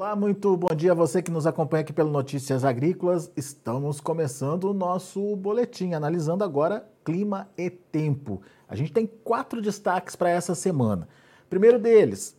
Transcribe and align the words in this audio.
Olá, 0.00 0.16
muito 0.16 0.56
bom 0.56 0.74
dia 0.74 0.92
a 0.92 0.94
você 0.94 1.20
que 1.20 1.30
nos 1.30 1.46
acompanha 1.46 1.82
aqui 1.82 1.92
pelo 1.92 2.10
Notícias 2.10 2.64
Agrícolas. 2.64 3.30
Estamos 3.36 4.00
começando 4.00 4.64
o 4.64 4.72
nosso 4.72 5.36
boletim, 5.36 5.92
analisando 5.92 6.42
agora 6.42 6.88
clima 7.04 7.50
e 7.54 7.68
tempo. 7.68 8.40
A 8.66 8.74
gente 8.74 8.94
tem 8.94 9.06
quatro 9.06 9.60
destaques 9.60 10.16
para 10.16 10.30
essa 10.30 10.54
semana. 10.54 11.06
Primeiro 11.50 11.78
deles, 11.78 12.34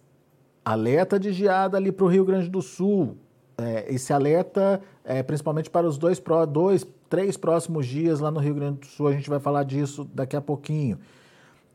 alerta 0.65 1.19
de 1.19 1.31
geada 1.31 1.77
ali 1.77 1.91
para 1.91 2.03
o 2.03 2.07
Rio 2.07 2.25
Grande 2.25 2.49
do 2.49 2.63
Sul. 2.63 3.15
É, 3.59 3.93
esse 3.93 4.11
alerta 4.11 4.81
é 5.03 5.21
principalmente 5.21 5.69
para 5.69 5.85
os 5.85 5.99
dois, 5.99 6.19
dois, 6.49 6.83
três 7.07 7.37
próximos 7.37 7.85
dias 7.85 8.19
lá 8.19 8.31
no 8.31 8.39
Rio 8.39 8.55
Grande 8.55 8.79
do 8.79 8.87
Sul. 8.87 9.07
A 9.07 9.13
gente 9.13 9.29
vai 9.29 9.39
falar 9.39 9.65
disso 9.65 10.09
daqui 10.15 10.35
a 10.35 10.41
pouquinho. 10.41 10.97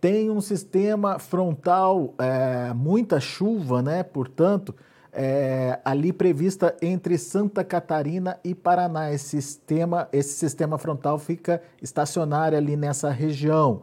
Tem 0.00 0.30
um 0.30 0.41
sistema 0.41 1.20
frontal, 1.20 2.12
é, 2.18 2.74
muita 2.74 3.20
chuva, 3.20 3.82
né? 3.82 4.02
Portanto, 4.02 4.74
é, 5.19 5.80
ali 5.83 6.12
prevista 6.12 6.77
entre 6.83 7.16
Santa 7.16 7.65
Catarina 7.65 8.38
e 8.45 8.55
Paraná. 8.55 9.11
Esse 9.11 9.41
sistema, 9.43 10.07
esse 10.12 10.34
sistema 10.34 10.77
frontal 10.77 11.19
fica 11.19 11.62
estacionário 11.80 12.59
ali 12.59 12.77
nessa 12.77 13.11
região. 13.11 13.80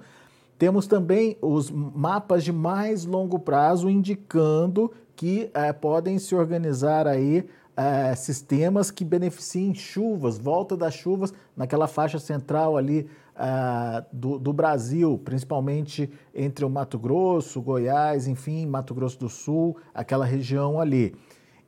Temos 0.59 0.85
também 0.85 1.35
os 1.41 1.71
mapas 1.71 2.43
de 2.43 2.53
mais 2.53 3.03
longo 3.03 3.39
prazo 3.39 3.89
indicando 3.89 4.91
que 5.15 5.49
é, 5.55 5.73
podem 5.73 6.19
se 6.19 6.35
organizar 6.35 7.07
aí 7.07 7.49
é, 7.75 8.13
sistemas 8.13 8.91
que 8.91 9.03
beneficiem 9.03 9.73
chuvas, 9.73 10.37
volta 10.37 10.77
das 10.77 10.93
chuvas 10.93 11.33
naquela 11.57 11.87
faixa 11.87 12.19
central 12.19 12.77
ali 12.77 13.09
é, 13.35 14.03
do, 14.11 14.37
do, 14.37 14.53
Brasil, 14.53 15.19
principalmente 15.23 16.09
entre 16.33 16.63
o 16.63 16.69
Mato 16.69 16.99
Grosso, 16.99 17.61
Goiás, 17.61 18.27
enfim, 18.27 18.65
Mato 18.65 18.93
Grosso 18.93 19.19
do 19.19 19.29
Sul, 19.29 19.77
aquela 19.93 20.25
região 20.25 20.79
ali. 20.79 21.15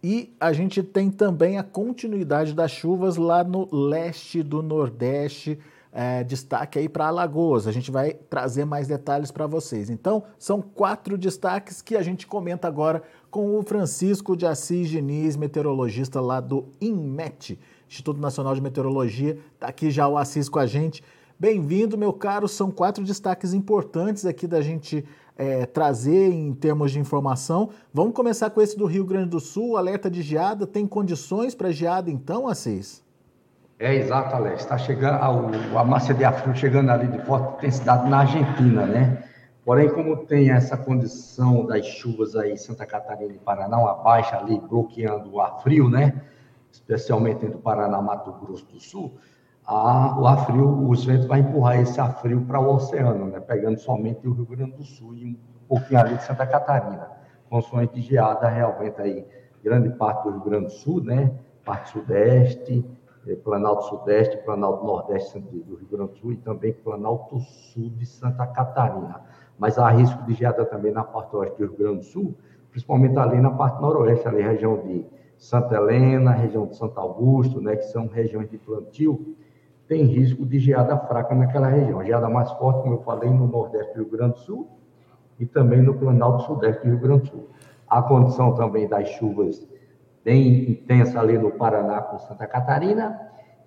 E 0.04 0.36
a 0.39 0.54
gente 0.54 0.84
tem 0.84 1.09
também 1.09 1.58
a 1.58 1.64
continuidade 1.64 2.54
das 2.54 2.70
chuvas 2.70 3.17
lá 3.17 3.44
no 3.44 3.67
leste 3.72 4.44
do 4.44 4.62
Nordeste, 4.62 5.58
é, 5.92 6.23
destaque 6.23 6.78
aí 6.78 6.88
para 6.88 7.08
Alagoas. 7.08 7.66
A 7.66 7.72
gente 7.72 7.89
vai 7.89 8.14
trazer 8.14 8.66
mais 8.66 8.88
detalhes 8.88 9.32
para 9.32 9.48
vocês. 9.48 9.89
Então, 9.89 10.23
são 10.38 10.61
quatro 10.61 11.17
destaques 11.17 11.82
que 11.82 11.95
a 11.95 12.04
gente 12.04 12.28
comenta 12.28 12.67
agora 12.67 13.02
com 13.32 13.58
o 13.58 13.64
Francisco 13.64 14.36
de 14.36 14.45
Assis 14.45 14.89
Diniz, 14.89 15.36
meteorologista 15.36 16.22
lá 16.22 16.39
do 16.39 16.67
INMET, 16.80 17.58
Instituto 17.89 18.20
Nacional 18.20 18.54
de 18.54 18.61
Meteorologia. 18.61 19.39
Está 19.56 19.67
aqui 19.70 19.89
já 19.89 20.08
o 20.08 20.17
Assis 20.17 20.48
com 20.48 20.59
a 20.59 20.67
gente. 20.67 21.02
Bem-vindo, 21.38 21.97
meu 21.97 22.14
caro. 22.14 22.47
São 22.47 22.72
quatro 22.72 23.03
destaques 23.03 23.53
importantes 23.53 24.25
aqui 24.25 24.47
da 24.47 24.61
gente 24.61 25.03
é, 25.38 25.66
trazer 25.66 26.31
em 26.31 26.53
termos 26.53 26.94
de 26.94 27.00
informação. 27.00 27.72
Vamos 27.94 28.14
começar 28.14 28.50
com 28.52 28.61
esse 28.61 28.77
do 28.77 28.86
Rio 28.86 29.03
Grande 29.03 29.31
do 29.31 29.39
Sul, 29.42 29.75
alerta 29.75 30.09
de 30.09 30.22
geada. 30.22 30.66
Tem 30.66 30.88
condições 30.88 31.53
para 31.53 31.72
geada 31.72 32.09
então, 32.09 32.47
Assis? 32.47 33.03
É 33.77 33.94
exato, 33.94 34.33
Alex. 34.33 34.61
Está 34.61 34.77
chegando 34.77 35.16
a, 35.16 35.81
a 35.81 35.83
massa 35.83 36.14
de 36.14 36.23
ar 36.23 36.42
frio 36.42 36.55
chegando 36.55 36.89
ali 36.89 37.08
de 37.08 37.19
forte 37.25 37.58
intensidade 37.58 38.09
na 38.09 38.20
Argentina, 38.20 38.86
né? 38.86 39.22
Porém, 39.66 39.89
como 39.89 40.16
tem 40.16 40.52
essa 40.52 40.77
condição 40.77 41.66
das 41.66 41.86
chuvas 41.86 42.33
aí 42.38 42.53
em 42.53 42.58
Santa 42.58 42.86
Catarina 42.86 43.33
e 43.33 43.38
Paraná, 43.38 43.77
uma 43.77 43.95
baixa 43.95 44.38
ali 44.38 44.58
bloqueando 44.58 45.33
o 45.33 45.42
ar 45.42 45.61
frio, 45.61 45.89
né? 45.89 46.22
Especialmente 46.72 47.45
entre 47.45 47.58
Paraná 47.58 47.99
e 47.99 48.03
Mato 48.03 48.31
Grosso 48.31 48.66
do 48.67 48.80
Sul, 48.80 49.17
a, 49.66 50.19
o 50.19 50.27
ar 50.27 50.45
frio, 50.45 50.89
os 50.89 51.05
ventos 51.05 51.25
vai 51.25 51.39
empurrar 51.39 51.80
esse 51.80 51.99
ar 51.99 52.21
frio 52.21 52.41
para 52.45 52.59
o 52.59 52.75
oceano, 52.75 53.27
né? 53.27 53.39
Pegando 53.39 53.80
somente 53.80 54.27
o 54.27 54.33
Rio 54.33 54.45
Grande 54.45 54.73
do 54.73 54.83
Sul 54.83 55.16
e 55.16 55.25
um 55.25 55.38
pouquinho 55.67 55.99
ali 55.99 56.16
de 56.16 56.23
Santa 56.23 56.45
Catarina. 56.45 57.09
De 57.93 58.02
geada 58.02 58.49
realmente 58.49 59.02
aí, 59.02 59.25
grande 59.63 59.89
parte 59.91 60.23
do 60.23 60.31
Rio 60.31 60.41
Grande 60.41 60.65
do 60.65 60.71
Sul, 60.71 61.02
né? 61.02 61.31
Parte 61.64 61.92
sudeste, 61.92 62.86
eh, 63.27 63.36
Planalto 63.36 63.86
Sudeste, 63.86 64.37
Planalto 64.43 64.86
Nordeste 64.86 65.39
do 65.39 65.75
Rio 65.75 65.87
Grande 65.89 66.11
do 66.11 66.17
Sul 66.17 66.33
e 66.33 66.37
também 66.37 66.73
Planalto 66.73 67.39
Sul 67.39 67.89
de 67.92 68.05
Santa 68.05 68.45
Catarina 68.45 69.21
mas 69.58 69.77
há 69.77 69.89
risco 69.89 70.23
de 70.23 70.33
geada 70.33 70.65
também 70.65 70.92
na 70.92 71.04
parte 71.04 71.36
oeste 71.36 71.58
do 71.58 71.67
Rio 71.67 71.77
Grande 71.77 71.98
do 71.99 72.05
Sul, 72.05 72.36
principalmente 72.71 73.17
ali 73.17 73.39
na 73.39 73.52
parte 73.52 73.81
noroeste, 73.81 74.27
ali 74.27 74.42
região 74.42 74.77
de 74.81 75.05
Santa 75.37 75.75
Helena, 75.75 76.31
região 76.31 76.65
de 76.67 76.75
Santo 76.75 76.99
Augusto, 76.99 77.61
né, 77.61 77.75
que 77.75 77.86
são 77.86 78.08
regiões 78.08 78.49
de 78.49 78.58
plantio, 78.58 79.36
tem 79.88 80.04
risco 80.04 80.46
de 80.46 80.60
geada 80.60 80.98
fraca 80.98 81.36
naquela 81.36 81.68
região. 81.68 82.04
geada 82.04 82.30
mais 82.30 82.52
forte, 82.54 82.82
como 82.82 82.96
eu 82.96 83.02
falei, 83.04 83.30
no 83.30 83.48
nordeste 83.48 83.94
do 83.94 84.02
Rio 84.04 84.12
Grande 84.12 84.34
do 84.34 84.40
Sul 84.40 84.68
e 85.40 85.46
também 85.46 85.82
no 85.82 85.94
Planalto 85.94 86.44
Sudeste 86.44 86.82
do 86.84 86.90
Rio 86.90 87.00
Grande 87.00 87.23
do 87.23 87.28
Sul. 87.28 87.50
A 87.88 88.02
condição 88.02 88.56
também 88.56 88.88
das 88.88 89.08
chuvas 89.10 89.68
bem 90.23 90.72
intensa 90.72 91.20
ali 91.20 91.38
no 91.38 91.52
Paraná 91.52 92.02
com 92.02 92.18
Santa 92.18 92.48
Catarina 92.48 93.20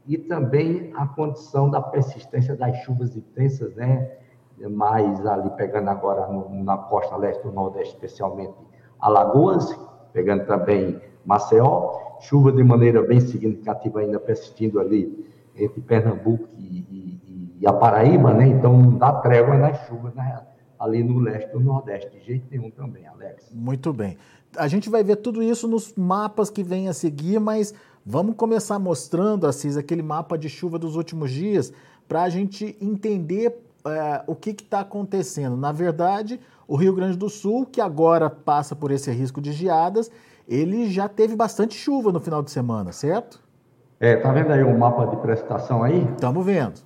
e 0.06 0.18
também 0.18 0.92
a 0.96 1.06
condição 1.06 1.70
da 1.70 1.80
persistência 1.80 2.56
das 2.56 2.76
chuvas 2.78 3.14
intensas, 3.16 3.74
né, 3.76 4.10
mais 4.70 5.24
ali 5.24 5.50
pegando 5.50 5.88
agora 5.88 6.26
no, 6.26 6.64
na 6.64 6.76
costa 6.76 7.16
leste 7.16 7.42
do 7.44 7.52
Nordeste, 7.52 7.94
especialmente 7.94 8.54
Alagoas, 8.98 9.78
pegando 10.12 10.46
também 10.46 11.00
Maceió, 11.24 12.16
chuva 12.20 12.50
de 12.50 12.64
maneira 12.64 13.02
bem 13.02 13.20
significativa 13.20 14.00
ainda 14.00 14.18
persistindo 14.18 14.80
ali 14.80 15.28
entre 15.58 15.80
Pernambuco 15.80 16.48
e, 16.56 16.78
e, 16.90 17.56
e 17.60 17.66
a 17.66 17.72
Paraíba, 17.72 18.32
né? 18.32 18.46
Então 18.46 18.76
não 18.76 18.98
dá 18.98 19.12
trégua 19.12 19.56
nas 19.56 19.86
chuvas 19.86 20.14
né? 20.14 20.40
ali 20.78 21.02
no 21.02 21.18
leste 21.18 21.50
do 21.52 21.60
Nordeste, 21.60 22.10
de 22.10 22.24
jeito 22.24 22.46
nenhum 22.50 22.70
também, 22.70 23.06
Alex. 23.06 23.50
Muito 23.52 23.92
bem. 23.92 24.16
A 24.56 24.68
gente 24.68 24.88
vai 24.88 25.02
ver 25.02 25.16
tudo 25.16 25.42
isso 25.42 25.66
nos 25.66 25.94
mapas 25.94 26.50
que 26.50 26.62
vêm 26.62 26.88
a 26.88 26.92
seguir, 26.92 27.38
mas 27.38 27.74
vamos 28.04 28.36
começar 28.36 28.78
mostrando, 28.78 29.46
Assis, 29.46 29.76
aquele 29.76 30.02
mapa 30.02 30.38
de 30.38 30.48
chuva 30.48 30.78
dos 30.78 30.96
últimos 30.96 31.30
dias, 31.30 31.72
para 32.06 32.22
a 32.22 32.28
gente 32.28 32.76
entender 32.80 33.54
é, 33.84 34.22
o 34.26 34.34
que 34.34 34.50
está 34.50 34.80
acontecendo. 34.80 35.56
Na 35.56 35.72
verdade, 35.72 36.40
o 36.66 36.76
Rio 36.76 36.94
Grande 36.94 37.16
do 37.16 37.28
Sul, 37.28 37.66
que 37.66 37.80
agora 37.80 38.30
passa 38.30 38.74
por 38.74 38.90
esse 38.90 39.10
risco 39.10 39.40
de 39.40 39.52
geadas, 39.52 40.10
ele 40.46 40.90
já 40.90 41.08
teve 41.08 41.36
bastante 41.36 41.74
chuva 41.74 42.10
no 42.10 42.20
final 42.20 42.42
de 42.42 42.50
semana, 42.50 42.92
certo? 42.92 43.40
É, 44.00 44.14
tá 44.14 44.30
vendo 44.30 44.52
aí 44.52 44.62
o 44.62 44.78
mapa 44.78 45.06
de 45.06 45.16
precipitação 45.16 45.82
aí? 45.82 46.04
Estamos 46.14 46.46
vendo. 46.46 46.80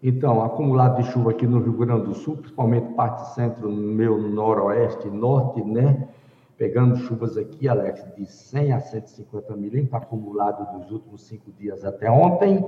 Então, 0.00 0.42
acumulado 0.42 1.02
de 1.02 1.10
chuva 1.10 1.32
aqui 1.32 1.46
no 1.46 1.60
Rio 1.60 1.72
Grande 1.72 2.06
do 2.06 2.14
Sul, 2.14 2.36
principalmente 2.36 2.94
parte 2.94 3.34
centro, 3.34 3.70
meu 3.70 4.18
noroeste, 4.18 5.08
norte, 5.08 5.62
né? 5.64 6.08
Pegando 6.56 6.96
chuvas 6.96 7.36
aqui, 7.36 7.68
Alex, 7.68 8.04
de 8.16 8.24
100 8.24 8.72
a 8.72 8.80
150 8.80 9.56
milímetros, 9.56 9.94
acumulado 9.94 10.78
dos 10.78 10.92
últimos 10.92 11.26
cinco 11.26 11.50
dias 11.58 11.84
até 11.84 12.08
ontem. 12.08 12.64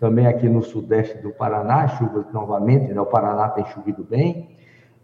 Também 0.00 0.26
aqui 0.26 0.48
no 0.48 0.62
sudeste 0.62 1.16
do 1.18 1.30
Paraná, 1.30 1.86
chuvas 1.86 2.26
novamente, 2.32 2.92
né? 2.92 3.00
o 3.00 3.06
Paraná 3.06 3.48
tem 3.50 3.64
chovido 3.66 4.02
bem, 4.02 4.50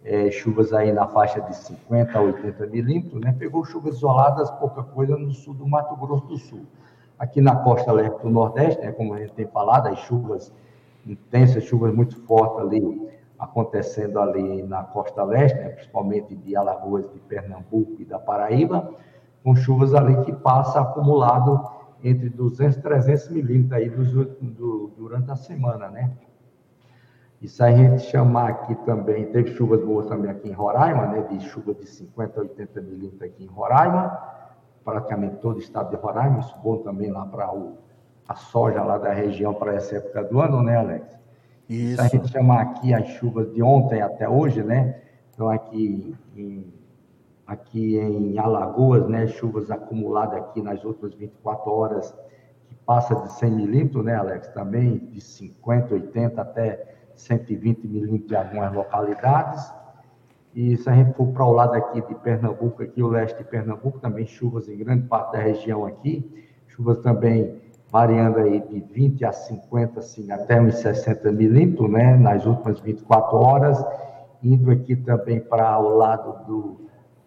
é, 0.04 0.28
chuvas 0.30 0.72
aí 0.72 0.92
na 0.92 1.06
faixa 1.06 1.40
de 1.40 1.54
50 1.54 2.18
a 2.18 2.20
80 2.20 2.66
milímetros, 2.66 3.20
né? 3.20 3.34
pegou 3.38 3.64
chuvas 3.64 3.96
isoladas, 3.96 4.50
pouca 4.50 4.82
coisa 4.82 5.16
no 5.16 5.30
sul 5.30 5.54
do 5.54 5.66
Mato 5.66 5.96
Grosso 5.96 6.26
do 6.26 6.36
Sul. 6.36 6.66
Aqui 7.22 7.40
na 7.40 7.54
costa 7.54 7.92
leste 7.92 8.20
do 8.20 8.28
Nordeste, 8.28 8.82
né? 8.82 8.90
como 8.90 9.14
a 9.14 9.18
gente 9.20 9.32
tem 9.34 9.46
falado, 9.46 9.86
as 9.86 10.00
chuvas 10.00 10.52
intensas, 11.06 11.62
chuvas 11.62 11.94
muito 11.94 12.20
fortes 12.22 12.58
ali, 12.58 13.08
acontecendo 13.38 14.18
ali 14.18 14.60
na 14.64 14.82
costa 14.82 15.22
leste, 15.22 15.56
né? 15.56 15.68
principalmente 15.68 16.34
de 16.34 16.56
Alagoas, 16.56 17.08
de 17.12 17.20
Pernambuco 17.20 17.94
e 18.00 18.04
da 18.04 18.18
Paraíba, 18.18 18.92
com 19.44 19.54
chuvas 19.54 19.94
ali 19.94 20.20
que 20.24 20.32
passa 20.32 20.80
acumulado 20.80 21.64
entre 22.02 22.28
200 22.28 22.78
e 22.78 22.82
300 22.82 23.28
milímetros 23.28 23.72
aí 23.72 23.88
do, 23.88 24.90
durante 24.98 25.30
a 25.30 25.36
semana, 25.36 25.88
né? 25.90 26.10
Isso 27.40 27.62
a 27.62 27.70
gente 27.70 28.02
chamar 28.02 28.48
aqui 28.48 28.74
também, 28.84 29.26
teve 29.26 29.54
chuvas 29.54 29.80
boas 29.84 30.08
também 30.08 30.28
aqui 30.28 30.48
em 30.48 30.52
Roraima, 30.52 31.06
né? 31.06 31.22
De 31.22 31.38
chuva 31.38 31.72
de 31.72 31.86
50 31.86 32.40
a 32.40 32.42
80 32.42 32.80
milímetros 32.80 33.22
aqui 33.22 33.44
em 33.44 33.46
Roraima, 33.46 34.18
praticamente 34.84 35.36
todo 35.36 35.56
o 35.56 35.60
estado 35.60 35.90
de 35.90 35.96
Roraima, 35.96 36.40
isso 36.40 36.56
bom 36.62 36.78
também 36.78 37.10
lá 37.10 37.26
para 37.26 37.50
a 38.28 38.34
soja 38.34 38.82
lá 38.82 38.98
da 38.98 39.12
região 39.12 39.54
para 39.54 39.74
essa 39.74 39.96
época 39.96 40.24
do 40.24 40.40
ano, 40.40 40.62
né, 40.62 40.76
Alex? 40.76 41.06
Isso. 41.68 41.92
Isso 41.92 42.00
a 42.02 42.08
gente 42.08 42.28
chamar 42.28 42.60
aqui 42.60 42.92
as 42.92 43.06
chuvas 43.08 43.52
de 43.52 43.62
ontem 43.62 44.02
até 44.02 44.28
hoje, 44.28 44.62
né? 44.62 45.00
Então 45.32 45.48
aqui 45.48 46.14
em 46.36 46.72
aqui 47.46 47.96
em 47.98 48.38
Alagoas, 48.38 49.06
né, 49.08 49.26
chuvas 49.26 49.70
acumuladas 49.70 50.38
aqui 50.38 50.62
nas 50.62 50.82
últimas 50.84 51.14
24 51.14 51.70
horas, 51.70 52.14
que 52.66 52.74
passa 52.86 53.14
de 53.14 53.32
100 53.32 53.50
milímetros, 53.50 54.04
né, 54.04 54.14
Alex? 54.14 54.48
Também 54.48 54.98
de 54.98 55.20
50, 55.20 55.94
80 55.94 56.40
até 56.40 56.94
120 57.14 57.86
milímetros 57.86 58.32
em 58.32 58.36
algumas 58.36 58.72
localidades. 58.72 59.81
E 60.54 60.76
se 60.76 60.88
a 60.88 60.94
gente 60.94 61.14
for 61.14 61.28
para 61.28 61.44
o 61.44 61.52
lado 61.52 61.74
aqui 61.74 62.00
de 62.06 62.14
Pernambuco, 62.16 62.82
aqui 62.82 63.02
o 63.02 63.08
leste 63.08 63.38
de 63.38 63.44
Pernambuco, 63.44 63.98
também 63.98 64.26
chuvas 64.26 64.68
em 64.68 64.76
grande 64.76 65.06
parte 65.06 65.32
da 65.32 65.38
região 65.38 65.86
aqui, 65.86 66.30
chuvas 66.68 66.98
também 66.98 67.60
variando 67.90 68.38
aí 68.38 68.60
de 68.60 68.80
20 68.80 69.24
a 69.24 69.32
50, 69.32 70.00
assim, 70.00 70.30
até 70.30 70.60
uns 70.60 70.76
60 70.76 71.30
milímetros, 71.32 71.90
né, 71.90 72.16
nas 72.16 72.46
últimas 72.46 72.80
24 72.80 73.36
horas, 73.36 73.84
indo 74.42 74.70
aqui 74.70 74.96
também 74.96 75.40
para 75.40 75.78
o 75.78 75.96
lado 75.96 76.46
do 76.46 76.82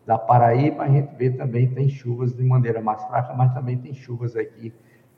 da 0.05 0.19
Paraíba, 0.19 0.83
a 0.83 0.87
gente 0.87 1.15
vê 1.15 1.31
também 1.31 1.67
tem 1.67 1.89
chuvas 1.89 2.35
de 2.35 2.43
maneira 2.43 2.79
mais 2.79 3.03
fraca, 3.05 3.33
mas 3.33 3.53
também 3.53 3.77
tem 3.77 3.93
chuvas 3.93 4.35
aqui 4.35 4.71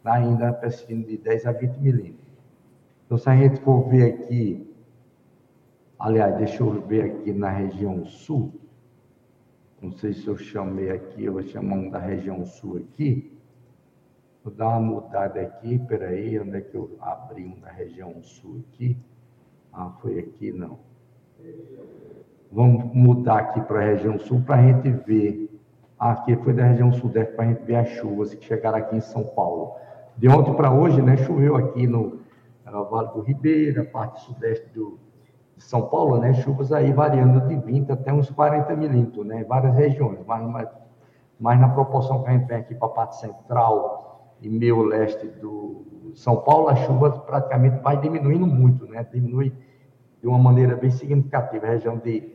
ainda 0.05 0.53
persistindo 0.53 1.05
de 1.05 1.17
10 1.17 1.45
a 1.45 1.51
20 1.51 1.77
milímetros. 1.77 2.27
Então, 3.05 3.17
se 3.17 3.29
a 3.29 3.35
gente 3.35 3.59
for 3.59 3.89
ver 3.89 4.13
aqui, 4.13 4.66
aliás, 5.99 6.37
deixa 6.37 6.63
eu 6.63 6.81
ver 6.81 7.03
aqui 7.03 7.33
na 7.33 7.49
região 7.49 8.05
sul, 8.05 8.53
não 9.81 9.91
sei 9.91 10.11
se 10.13 10.27
eu 10.27 10.35
chamei 10.37 10.89
aqui, 10.89 11.25
eu 11.25 11.33
vou 11.33 11.43
chamar 11.43 11.75
um 11.75 11.89
da 11.89 11.99
região 11.99 12.43
sul 12.45 12.77
aqui. 12.77 13.37
Vou 14.43 14.51
dar 14.51 14.69
uma 14.69 14.79
mudada 14.79 15.39
aqui, 15.39 15.77
peraí, 15.77 16.39
onde 16.39 16.57
é 16.57 16.61
que 16.61 16.75
eu 16.75 16.97
abri 16.99 17.45
um 17.45 17.59
da 17.59 17.69
região 17.69 18.21
sul 18.23 18.63
aqui? 18.67 18.97
Ah, 19.71 19.91
foi 20.01 20.17
aqui, 20.17 20.51
não. 20.51 20.79
Vamos 22.51 22.91
mudar 22.95 23.37
aqui 23.37 23.61
para 23.61 23.79
a 23.81 23.85
região 23.85 24.17
sul 24.17 24.41
para 24.41 24.55
a 24.55 24.61
gente 24.63 24.89
ver. 24.89 25.47
Ah, 25.99 26.13
aqui 26.13 26.35
foi 26.37 26.53
da 26.53 26.63
região 26.63 26.91
sudeste 26.91 27.35
para 27.35 27.45
a 27.45 27.47
gente 27.49 27.63
ver 27.63 27.75
as 27.75 27.89
chuvas 27.89 28.33
que 28.33 28.43
chegaram 28.45 28.79
aqui 28.79 28.95
em 28.95 29.01
São 29.01 29.23
Paulo. 29.23 29.75
De 30.17 30.27
ontem 30.27 30.55
para 30.55 30.73
hoje, 30.73 31.01
né, 31.03 31.17
choveu 31.17 31.55
aqui 31.55 31.85
no, 31.85 32.19
no 32.65 32.85
Vale 32.85 33.09
do 33.09 33.21
Ribeira, 33.21 33.83
parte 33.83 34.21
sudeste 34.21 34.67
do, 34.73 34.97
São 35.57 35.87
Paulo, 35.87 36.19
né, 36.19 36.33
chuvas 36.33 36.71
aí 36.71 36.91
variando 36.93 37.47
de 37.47 37.55
20 37.55 37.91
até 37.91 38.13
uns 38.13 38.29
40 38.29 38.75
milímetros, 38.75 39.25
né, 39.25 39.43
várias 39.43 39.75
regiões, 39.75 40.19
mas, 40.25 40.47
mas, 40.49 40.69
mas 41.39 41.59
na 41.59 41.69
proporção 41.69 42.23
que 42.23 42.29
a 42.29 42.33
gente 42.33 42.47
vem 42.47 42.57
aqui 42.57 42.75
para 42.75 42.87
a 42.87 42.91
parte 42.91 43.19
central 43.19 44.35
e 44.41 44.49
meio 44.49 44.83
leste 44.83 45.27
do 45.27 46.11
São 46.15 46.37
Paulo, 46.37 46.69
a 46.69 46.75
chuva 46.75 47.11
praticamente 47.11 47.81
vai 47.81 47.99
diminuindo 47.99 48.45
muito, 48.45 48.85
né, 48.85 49.05
diminui 49.11 49.53
de 50.21 50.27
uma 50.27 50.37
maneira 50.37 50.75
bem 50.75 50.91
significativa. 50.91 51.65
A 51.65 51.69
região 51.69 51.97
de, 51.97 52.33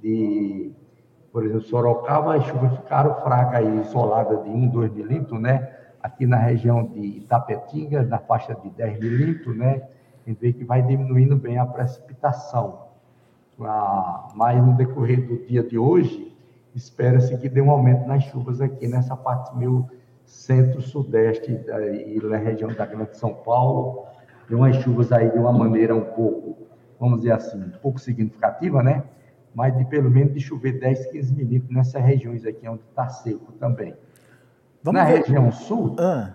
de 0.00 0.72
por 1.32 1.44
exemplo, 1.44 1.62
Sorocaba, 1.62 2.36
as 2.36 2.44
chuvas 2.44 2.74
ficaram 2.76 3.14
fracas 3.22 3.54
aí, 3.54 3.80
isoladas 3.80 4.42
de 4.44 4.50
1, 4.50 4.68
2 4.68 4.92
milímetros, 4.92 5.40
né, 5.40 5.72
aqui 6.02 6.26
na 6.26 6.36
região 6.36 6.84
de 6.84 7.00
Itapetinga, 7.00 8.02
na 8.02 8.18
faixa 8.18 8.54
de 8.54 8.68
10 8.70 8.98
milímetros, 8.98 9.56
né? 9.56 9.82
A 10.24 10.30
gente 10.30 10.40
vê 10.40 10.52
que 10.52 10.64
vai 10.64 10.82
diminuindo 10.82 11.36
bem 11.36 11.58
a 11.58 11.66
precipitação. 11.66 12.86
Ah, 13.60 14.28
mas 14.34 14.64
no 14.64 14.74
decorrer 14.74 15.26
do 15.26 15.46
dia 15.46 15.62
de 15.62 15.78
hoje, 15.78 16.32
espera-se 16.74 17.36
que 17.38 17.48
dê 17.48 17.60
um 17.60 17.70
aumento 17.70 18.06
nas 18.06 18.24
chuvas 18.24 18.60
aqui 18.60 18.88
nessa 18.88 19.16
parte 19.16 19.56
meio 19.56 19.88
centro-sudeste 20.24 21.52
e 21.52 22.20
na 22.22 22.36
região 22.36 22.72
da 22.72 22.86
Grande 22.86 23.16
São 23.16 23.34
Paulo. 23.34 24.06
Tem 24.48 24.56
umas 24.56 24.76
chuvas 24.76 25.12
aí 25.12 25.30
de 25.30 25.38
uma 25.38 25.52
maneira 25.52 25.94
um 25.94 26.04
pouco, 26.04 26.56
vamos 26.98 27.18
dizer 27.18 27.32
assim, 27.32 27.58
um 27.58 27.78
pouco 27.82 27.98
significativa, 27.98 28.82
né? 28.82 29.04
Mas 29.54 29.76
de 29.76 29.84
pelo 29.84 30.10
menos 30.10 30.32
de 30.32 30.40
chover 30.40 30.78
10, 30.80 31.06
15 31.06 31.34
milímetros 31.34 31.74
nessas 31.74 32.02
regiões 32.02 32.44
aqui 32.46 32.66
onde 32.68 32.82
está 32.88 33.08
seco 33.08 33.52
também. 33.52 33.94
Vamos 34.82 35.00
Na 35.00 35.06
ver. 35.06 35.18
região 35.18 35.52
sul, 35.52 35.94
ah. 35.98 36.32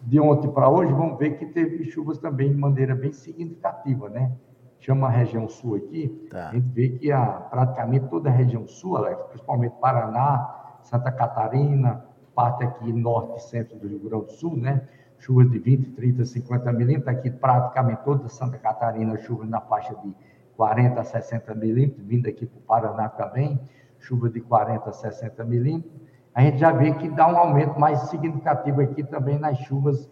de 0.00 0.18
ontem 0.18 0.50
para 0.50 0.68
hoje, 0.68 0.90
vamos 0.92 1.18
ver 1.18 1.36
que 1.36 1.44
teve 1.44 1.84
chuvas 1.84 2.18
também 2.18 2.50
de 2.50 2.56
maneira 2.56 2.94
bem 2.94 3.12
significativa, 3.12 4.08
né? 4.08 4.32
Chama 4.80 5.08
a 5.08 5.10
região 5.10 5.46
sul 5.46 5.76
aqui, 5.76 6.26
tá. 6.30 6.48
a 6.48 6.52
gente 6.54 6.68
vê 6.68 6.88
que 6.88 7.12
a, 7.12 7.24
praticamente 7.24 8.08
toda 8.08 8.30
a 8.30 8.32
região 8.32 8.66
sul, 8.66 8.96
Alex, 8.96 9.22
principalmente 9.26 9.74
Paraná, 9.78 10.78
Santa 10.82 11.12
Catarina, 11.12 12.02
parte 12.34 12.64
aqui 12.64 12.90
norte 12.92 13.36
e 13.36 13.40
centro 13.42 13.78
do 13.78 13.86
Rio 13.86 14.00
Grande 14.00 14.24
do 14.24 14.32
Sul, 14.32 14.56
né? 14.56 14.88
Chuvas 15.18 15.50
de 15.50 15.58
20, 15.58 15.90
30, 15.90 16.24
50 16.24 16.72
milímetros, 16.72 17.08
aqui 17.08 17.30
praticamente 17.30 18.02
toda 18.04 18.26
Santa 18.28 18.56
Catarina, 18.58 19.16
chuvas 19.18 19.48
na 19.48 19.60
faixa 19.60 19.94
de 20.02 20.12
40 20.56 20.98
a 20.98 21.04
60 21.04 21.54
milímetros, 21.54 22.04
vindo 22.06 22.26
aqui 22.26 22.46
para 22.46 22.58
o 22.58 22.62
Paraná 22.62 23.08
também, 23.10 23.60
chuva 23.98 24.30
de 24.30 24.40
40 24.40 24.88
a 24.88 24.92
60 24.92 25.44
milímetros 25.44 26.01
a 26.34 26.42
gente 26.42 26.58
já 26.58 26.72
vê 26.72 26.92
que 26.92 27.08
dá 27.08 27.28
um 27.28 27.36
aumento 27.36 27.78
mais 27.78 28.00
significativo 28.08 28.80
aqui 28.80 29.04
também 29.04 29.38
nas 29.38 29.58
chuvas 29.58 30.10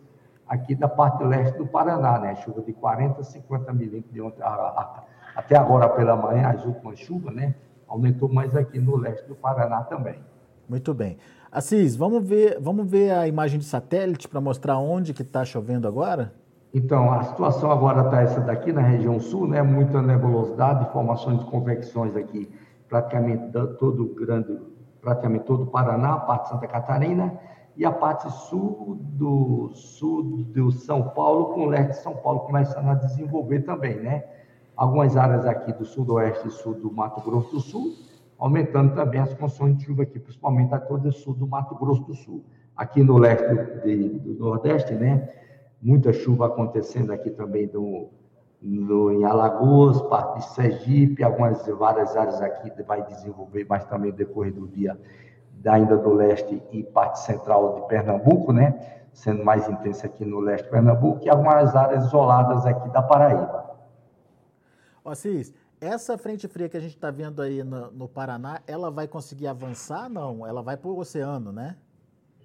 aqui 0.51 0.75
da 0.75 0.89
parte 0.89 1.23
leste 1.23 1.57
do 1.57 1.67
Paraná, 1.67 2.19
né? 2.19 2.35
Chuva 2.35 2.61
de 2.61 2.73
40 2.73 3.21
a 3.21 3.25
50 3.25 3.73
milímetros 3.73 4.13
de 4.13 4.21
ontem, 4.21 4.43
a, 4.43 4.49
a, 4.49 5.05
até 5.37 5.57
agora 5.57 5.89
pela 5.89 6.17
manhã, 6.17 6.49
as 6.49 6.65
últimas 6.67 6.99
chuvas, 6.99 7.33
né? 7.33 7.55
Aumentou 7.87 8.29
mais 8.29 8.57
aqui 8.57 8.81
no 8.81 8.97
leste 8.97 9.27
do 9.29 9.35
Paraná 9.37 9.85
também. 9.85 10.19
Muito 10.69 10.93
bem. 10.93 11.19
Assis, 11.53 11.97
vamos 11.97 12.29
ver, 12.29 12.59
vamos 12.61 12.89
ver 12.89 13.13
a 13.13 13.29
imagem 13.29 13.59
de 13.61 13.65
satélite 13.65 14.29
para 14.29 14.41
mostrar 14.41 14.79
onde 14.79 15.15
que 15.15 15.23
está 15.23 15.45
chovendo 15.45 15.87
agora? 15.87 16.33
Então, 16.75 17.13
a 17.13 17.23
situação 17.25 17.71
agora 17.71 18.03
está 18.03 18.21
essa 18.21 18.41
daqui 18.41 18.73
na 18.73 18.83
região 18.83 19.19
sul, 19.21 19.47
né? 19.47 19.63
Muita 19.63 20.03
nebulosidade, 20.03 20.93
formações 20.93 21.39
de 21.39 21.45
convecções 21.47 22.15
aqui, 22.17 22.51
praticamente 22.89 23.53
todo 23.79 24.05
o 24.05 24.15
grande 24.15 24.57
praticamente 25.01 25.45
todo 25.45 25.65
o 25.65 25.67
Paraná, 25.67 26.17
parte 26.19 26.45
de 26.45 26.49
Santa 26.51 26.67
Catarina 26.67 27.39
e 27.77 27.85
a 27.85 27.91
parte 27.91 28.31
sul 28.31 28.99
do 29.01 29.71
sul 29.75 30.45
do 30.49 30.71
São 30.71 31.09
Paulo, 31.09 31.55
com 31.55 31.63
o 31.63 31.67
leste 31.67 31.91
de 31.91 32.03
São 32.03 32.15
Paulo 32.17 32.41
começando 32.41 32.89
a 32.89 32.95
desenvolver 32.95 33.61
também, 33.61 33.97
né? 33.97 34.25
Algumas 34.77 35.17
áreas 35.17 35.47
aqui 35.47 35.73
do 35.73 35.85
sudoeste 35.85 36.49
e 36.49 36.51
sul 36.51 36.75
do 36.75 36.93
Mato 36.93 37.21
Grosso 37.21 37.51
do 37.53 37.61
Sul, 37.61 37.95
aumentando 38.39 38.95
também 38.95 39.21
as 39.21 39.33
condições 39.35 39.77
de 39.77 39.85
chuva 39.85 40.03
aqui, 40.03 40.19
principalmente 40.19 40.75
a 40.75 40.79
todo 40.79 41.13
sul 41.13 41.35
do 41.35 41.47
Mato 41.47 41.75
Grosso 41.75 42.03
do 42.05 42.15
Sul. 42.15 42.45
Aqui 42.77 43.03
no 43.03 43.19
leste 43.19 43.47
de, 43.85 44.09
do 44.19 44.35
Nordeste, 44.35 44.95
né? 44.95 45.29
Muita 45.83 46.13
chuva 46.13 46.47
acontecendo 46.47 47.13
aqui 47.13 47.31
também 47.31 47.67
do, 47.67 48.11
no, 48.63 49.13
em 49.13 49.25
Alagoas, 49.25 50.01
parte 50.03 50.39
de 50.39 50.55
Sergipe, 50.55 51.25
algumas 51.25 51.67
várias 51.67 52.17
áreas 52.17 52.41
aqui 52.43 52.71
vai 52.83 53.03
desenvolver, 53.03 53.67
mas 53.69 53.85
também 53.87 54.13
decorrer 54.13 54.53
do 54.53 54.67
dia 54.69 54.99
ainda 55.67 55.97
do 55.97 56.15
leste 56.15 56.63
e 56.71 56.83
parte 56.83 57.21
central 57.21 57.75
de 57.75 57.89
Pernambuco, 57.89 58.53
né? 58.53 59.03
Sendo 59.13 59.45
mais 59.45 59.69
intensa 59.69 60.07
aqui 60.07 60.25
no 60.25 60.41
leste 60.41 60.65
de 60.65 60.71
Pernambuco 60.71 61.25
e 61.25 61.29
algumas 61.29 61.75
áreas 61.75 62.05
isoladas 62.05 62.65
aqui 62.65 62.89
da 62.91 63.03
Paraíba. 63.03 63.71
Assis, 65.05 65.53
essa 65.81 66.17
frente 66.17 66.47
fria 66.47 66.69
que 66.69 66.77
a 66.77 66.81
gente 66.81 66.95
está 66.95 67.11
vendo 67.11 67.43
aí 67.43 67.65
no, 67.65 67.91
no, 67.91 68.09
Paraná, 68.09 68.61
ela 68.67 68.91
vai 68.91 69.09
conseguir 69.09 69.49
avançar? 69.49 70.09
Não, 70.09 70.47
ela 70.47 70.63
vai 70.63 70.77
para 70.77 70.91
o 70.91 70.99
oceano, 70.99 71.53
né? 71.53 71.77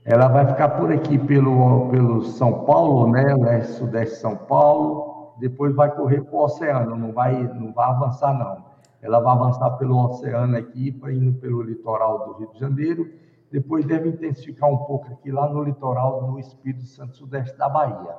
Ela 0.03 0.27
vai 0.27 0.47
ficar 0.47 0.69
por 0.69 0.91
aqui 0.91 1.17
pelo, 1.17 1.89
pelo 1.89 2.23
São 2.23 2.65
Paulo, 2.65 3.11
né? 3.11 3.35
Leste, 3.35 3.73
sudeste 3.73 4.15
de 4.15 4.21
São 4.21 4.35
Paulo, 4.35 5.14
depois 5.39 5.75
vai 5.75 5.93
correr 5.93 6.21
para 6.21 6.35
o 6.35 6.43
oceano, 6.43 6.95
não 6.95 7.11
vai, 7.11 7.43
não 7.53 7.73
vai 7.73 7.89
avançar, 7.89 8.33
não. 8.33 8.65
Ela 9.01 9.19
vai 9.19 9.33
avançar 9.33 9.71
pelo 9.71 10.03
oceano 10.05 10.57
aqui, 10.57 10.99
indo 11.09 11.33
pelo 11.33 11.61
litoral 11.61 12.25
do 12.25 12.33
Rio 12.39 12.51
de 12.51 12.59
Janeiro, 12.59 13.07
depois 13.51 13.85
deve 13.85 14.09
intensificar 14.09 14.69
um 14.69 14.77
pouco 14.77 15.13
aqui 15.13 15.31
lá 15.31 15.47
no 15.47 15.63
litoral 15.63 16.23
do 16.23 16.39
Espírito 16.39 16.85
Santo 16.85 17.15
Sudeste 17.15 17.57
da 17.57 17.69
Bahia. 17.69 18.17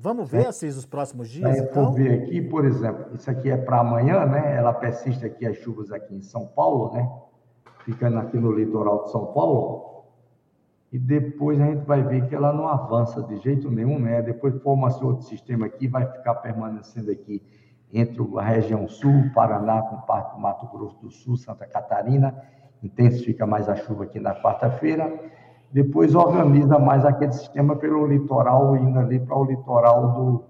Vamos 0.00 0.30
ver, 0.30 0.44
é. 0.44 0.46
Assis, 0.46 0.76
os 0.76 0.86
próximos 0.86 1.28
dias, 1.28 1.56
é, 1.56 1.58
então? 1.60 1.86
Vou 1.86 1.92
ver 1.94 2.22
aqui, 2.22 2.40
por 2.40 2.64
exemplo, 2.64 3.06
isso 3.14 3.28
aqui 3.28 3.50
é 3.50 3.56
para 3.56 3.80
amanhã, 3.80 4.24
né? 4.24 4.56
Ela 4.56 4.72
persiste 4.72 5.26
aqui, 5.26 5.44
as 5.44 5.56
chuvas 5.56 5.90
aqui 5.90 6.14
em 6.14 6.22
São 6.22 6.46
Paulo, 6.46 6.92
né? 6.94 7.10
Ficando 7.84 8.18
aqui 8.18 8.36
no 8.38 8.52
litoral 8.52 9.04
de 9.04 9.10
São 9.10 9.26
Paulo, 9.32 9.97
e 10.90 10.98
depois 10.98 11.60
a 11.60 11.66
gente 11.66 11.84
vai 11.84 12.02
ver 12.02 12.26
que 12.26 12.34
ela 12.34 12.52
não 12.52 12.66
avança 12.66 13.22
de 13.22 13.36
jeito 13.38 13.70
nenhum, 13.70 13.98
né? 13.98 14.22
Depois 14.22 14.60
forma-se 14.62 15.04
outro 15.04 15.26
sistema 15.26 15.66
aqui, 15.66 15.86
vai 15.86 16.06
ficar 16.06 16.36
permanecendo 16.36 17.10
aqui 17.10 17.42
entre 17.92 18.22
a 18.36 18.42
região 18.42 18.88
sul, 18.88 19.30
Paraná, 19.34 19.82
com 19.82 19.96
parte 20.02 20.34
do 20.34 20.40
Mato 20.40 20.66
Grosso 20.66 20.98
do 21.00 21.10
Sul, 21.10 21.36
Santa 21.36 21.66
Catarina, 21.66 22.34
intensifica 22.82 23.46
mais 23.46 23.68
a 23.68 23.76
chuva 23.76 24.04
aqui 24.04 24.20
na 24.20 24.34
quarta-feira, 24.34 25.12
depois 25.70 26.14
organiza 26.14 26.78
mais 26.78 27.04
aquele 27.04 27.32
sistema 27.32 27.76
pelo 27.76 28.06
litoral, 28.06 28.76
indo 28.76 28.98
ali 28.98 29.18
para 29.20 29.36
o 29.36 29.44
litoral 29.44 30.12
do 30.12 30.44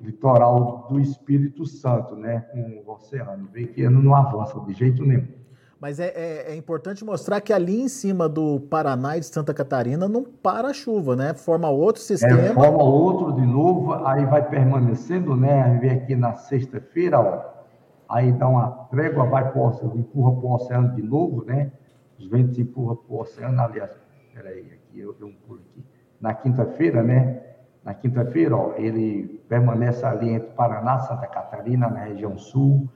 litoral 0.00 0.86
do 0.88 0.98
Espírito 0.98 1.66
Santo, 1.66 2.16
né, 2.16 2.40
com 2.52 2.82
o 2.86 2.92
oceano, 2.92 3.48
vê 3.52 3.66
que 3.66 3.82
ele 3.82 3.90
não 3.90 4.14
avança 4.14 4.58
de 4.60 4.72
jeito 4.72 5.04
nenhum. 5.04 5.39
Mas 5.80 5.98
é, 5.98 6.08
é, 6.08 6.52
é, 6.52 6.56
importante 6.56 7.02
mostrar 7.02 7.40
que 7.40 7.54
ali 7.54 7.80
em 7.80 7.88
cima 7.88 8.28
do 8.28 8.60
Paraná 8.60 9.16
e 9.16 9.20
de 9.20 9.26
Santa 9.26 9.54
Catarina 9.54 10.06
não 10.06 10.22
para 10.22 10.68
a 10.68 10.74
chuva, 10.74 11.16
né? 11.16 11.32
Forma 11.32 11.70
outro 11.70 12.02
sistema. 12.02 12.38
É, 12.38 12.52
forma 12.52 12.82
outro 12.82 13.32
de 13.32 13.46
novo, 13.46 13.94
aí 14.06 14.26
vai 14.26 14.46
permanecendo, 14.46 15.34
né? 15.34 15.62
Aí 15.62 15.78
vem 15.78 15.90
aqui 15.92 16.14
na 16.14 16.34
sexta-feira, 16.34 17.18
ó. 17.18 17.60
Aí 18.10 18.30
dá 18.30 18.46
uma 18.46 18.68
trégua, 18.90 19.24
vai 19.24 19.50
pro 19.50 19.62
oceano, 19.62 19.96
empurra 19.96 20.32
para 20.32 20.46
o 20.46 20.54
oceano 20.54 20.94
de 20.94 21.02
novo, 21.02 21.46
né? 21.46 21.72
Os 22.18 22.26
ventos 22.28 22.58
empurram 22.58 22.96
para 22.96 23.14
o 23.14 23.20
oceano, 23.22 23.62
aliás, 23.62 23.90
peraí, 24.34 24.66
aqui 24.74 25.00
eu 25.00 25.16
um 25.22 25.32
pulo 25.46 25.60
aqui. 25.60 25.82
Na 26.20 26.34
quinta-feira, 26.34 27.02
né? 27.02 27.40
Na 27.82 27.94
quinta-feira, 27.94 28.54
ó, 28.54 28.74
ele 28.76 29.40
permanece 29.48 30.04
ali 30.04 30.28
entre 30.28 30.50
Paraná, 30.50 30.98
Santa 30.98 31.26
Catarina, 31.26 31.88
na 31.88 32.00
região 32.00 32.36
sul. 32.36 32.86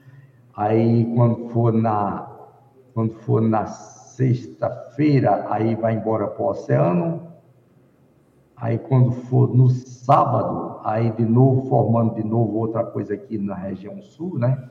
Aí, 0.55 1.11
quando 1.15 1.49
for 1.49 1.73
na 1.73 2.24
quando 2.95 3.13
for 3.13 3.41
na 3.41 3.67
sexta-feira, 3.67 5.45
aí 5.49 5.75
vai 5.75 5.95
embora 5.95 6.27
para 6.27 6.41
o 6.41 6.47
oceano. 6.47 7.27
Aí 8.55 8.79
quando 8.79 9.11
for 9.11 9.53
no 9.53 9.69
sábado, 9.69 10.79
aí 10.81 11.11
de 11.11 11.25
novo 11.25 11.67
formando 11.67 12.15
de 12.15 12.23
novo 12.23 12.57
outra 12.57 12.85
coisa 12.85 13.13
aqui 13.13 13.37
na 13.37 13.53
região 13.53 14.01
sul, 14.01 14.39
né? 14.39 14.69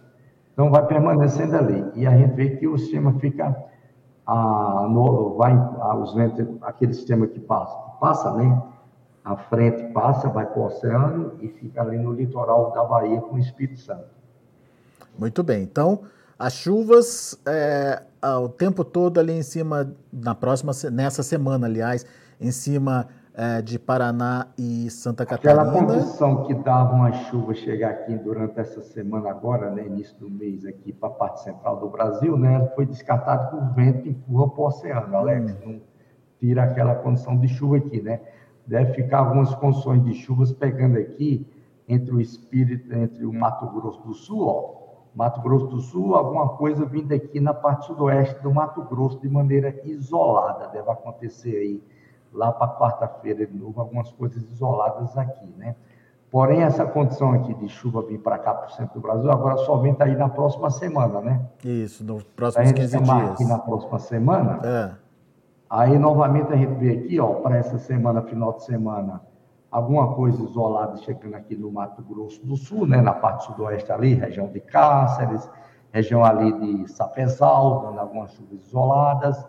Então 0.50 0.70
vai 0.70 0.86
permanecendo 0.86 1.54
ali. 1.54 1.84
E 1.94 2.06
a 2.06 2.16
gente 2.16 2.32
vê 2.34 2.56
que 2.56 2.66
o 2.66 2.78
sistema 2.78 3.12
fica 3.20 3.54
a, 4.26 4.88
no, 4.88 5.34
vai, 5.36 5.52
a, 5.52 5.94
os 5.94 6.14
ventos, 6.14 6.46
aquele 6.62 6.94
sistema 6.94 7.26
que 7.26 7.40
passa, 7.40 7.76
passa, 8.00 8.32
né? 8.32 8.62
A 9.22 9.36
frente 9.36 9.92
passa, 9.92 10.30
vai 10.30 10.46
para 10.46 10.62
o 10.62 10.64
oceano 10.64 11.34
e 11.42 11.48
fica 11.48 11.82
ali 11.82 11.98
no 11.98 12.12
litoral 12.12 12.72
da 12.72 12.82
Bahia 12.84 13.20
com 13.20 13.36
o 13.36 13.38
Espírito 13.38 13.80
Santo. 13.80 14.06
Muito 15.18 15.42
bem. 15.42 15.62
Então, 15.62 16.00
as 16.38 16.54
chuvas 16.54 17.38
é, 17.46 18.02
o 18.38 18.48
tempo 18.48 18.84
todo 18.84 19.18
ali 19.18 19.32
em 19.32 19.42
cima, 19.42 19.94
na 20.12 20.34
próxima, 20.34 20.72
nessa 20.90 21.22
semana, 21.22 21.66
aliás, 21.66 22.06
em 22.40 22.50
cima 22.50 23.08
é, 23.34 23.60
de 23.60 23.78
Paraná 23.78 24.46
e 24.56 24.88
Santa 24.90 25.26
Catarina. 25.26 25.62
Aquela 25.62 25.72
condição 25.72 26.44
que 26.44 26.54
dava 26.54 26.94
uma 26.94 27.12
chuva 27.12 27.52
chegar 27.54 27.90
aqui 27.90 28.16
durante 28.16 28.58
essa 28.60 28.80
semana 28.80 29.30
agora, 29.30 29.70
né, 29.70 29.86
início 29.86 30.16
do 30.18 30.30
mês 30.30 30.64
aqui 30.64 30.92
para 30.92 31.08
a 31.08 31.12
parte 31.12 31.42
central 31.42 31.80
do 31.80 31.88
Brasil, 31.88 32.36
né, 32.36 32.70
foi 32.74 32.86
descartado 32.86 33.50
que 33.50 33.56
o 33.56 33.74
vento 33.74 34.08
empurra 34.08 34.48
para 34.50 34.60
o 34.60 34.66
oceano, 34.66 35.16
Alex, 35.16 35.52
hum. 35.52 35.56
não 35.66 35.80
tira 36.38 36.62
aquela 36.62 36.94
condição 36.94 37.36
de 37.38 37.48
chuva 37.48 37.78
aqui, 37.78 38.00
né? 38.00 38.20
Deve 38.66 38.94
ficar 38.94 39.18
algumas 39.18 39.54
condições 39.54 40.02
de 40.04 40.14
chuvas 40.14 40.52
pegando 40.52 40.98
aqui 40.98 41.46
entre 41.88 42.14
o 42.14 42.20
Espírito, 42.20 42.94
entre 42.94 43.26
o 43.26 43.32
Mato 43.32 43.66
Grosso 43.66 44.00
do 44.02 44.14
Sul, 44.14 44.46
ó, 44.46 44.83
Mato 45.14 45.40
Grosso 45.40 45.66
do 45.66 45.80
Sul, 45.80 46.14
alguma 46.16 46.48
coisa 46.50 46.84
vindo 46.84 47.12
aqui 47.12 47.38
na 47.38 47.54
parte 47.54 47.86
sudoeste 47.86 48.42
do 48.42 48.52
Mato 48.52 48.82
Grosso 48.82 49.20
de 49.20 49.28
maneira 49.28 49.74
isolada, 49.84 50.68
deve 50.68 50.90
acontecer 50.90 51.56
aí 51.56 51.82
lá 52.32 52.50
para 52.50 52.72
quarta-feira 52.72 53.46
de 53.46 53.56
novo, 53.56 53.80
algumas 53.80 54.10
coisas 54.10 54.42
isoladas 54.50 55.16
aqui, 55.16 55.46
né? 55.56 55.76
Porém, 56.34 56.62
essa 56.62 56.84
condição 56.84 57.32
aqui 57.32 57.54
de 57.54 57.68
chuva 57.68 58.02
vir 58.02 58.18
para 58.18 58.36
cá, 58.38 58.52
para 58.52 58.66
o 58.66 58.70
centro 58.72 58.94
do 58.94 59.00
Brasil, 59.00 59.30
agora 59.30 59.56
só 59.58 59.76
vem 59.76 59.94
aí 60.00 60.16
na 60.16 60.28
próxima 60.28 60.68
semana, 60.68 61.20
né? 61.20 61.40
Isso, 61.64 62.02
nos 62.02 62.24
próximos 62.24 62.72
15 62.72 62.98
dias. 62.98 63.30
aqui 63.30 63.44
na 63.44 63.56
próxima 63.56 64.00
semana. 64.00 64.60
É. 64.64 64.90
Aí, 65.70 65.96
novamente, 65.96 66.52
a 66.52 66.56
gente 66.56 66.74
vê 66.74 66.90
aqui, 66.90 67.20
ó, 67.20 67.34
para 67.34 67.56
essa 67.56 67.78
semana, 67.78 68.20
final 68.22 68.52
de 68.52 68.64
semana, 68.64 69.20
alguma 69.74 70.14
coisa 70.14 70.40
isolada 70.44 70.96
chegando 70.98 71.34
aqui 71.34 71.56
no 71.56 71.68
Mato 71.72 72.00
Grosso 72.00 72.46
do 72.46 72.56
Sul, 72.56 72.86
né? 72.86 73.02
Na 73.02 73.12
parte 73.12 73.44
sudoeste 73.44 73.90
ali, 73.90 74.14
região 74.14 74.46
de 74.46 74.60
Cáceres, 74.60 75.50
região 75.90 76.24
ali 76.24 76.52
de 76.60 76.88
Sapezal, 76.92 77.82
dando 77.82 77.98
algumas 77.98 78.30
chuvas 78.34 78.64
isoladas 78.64 79.44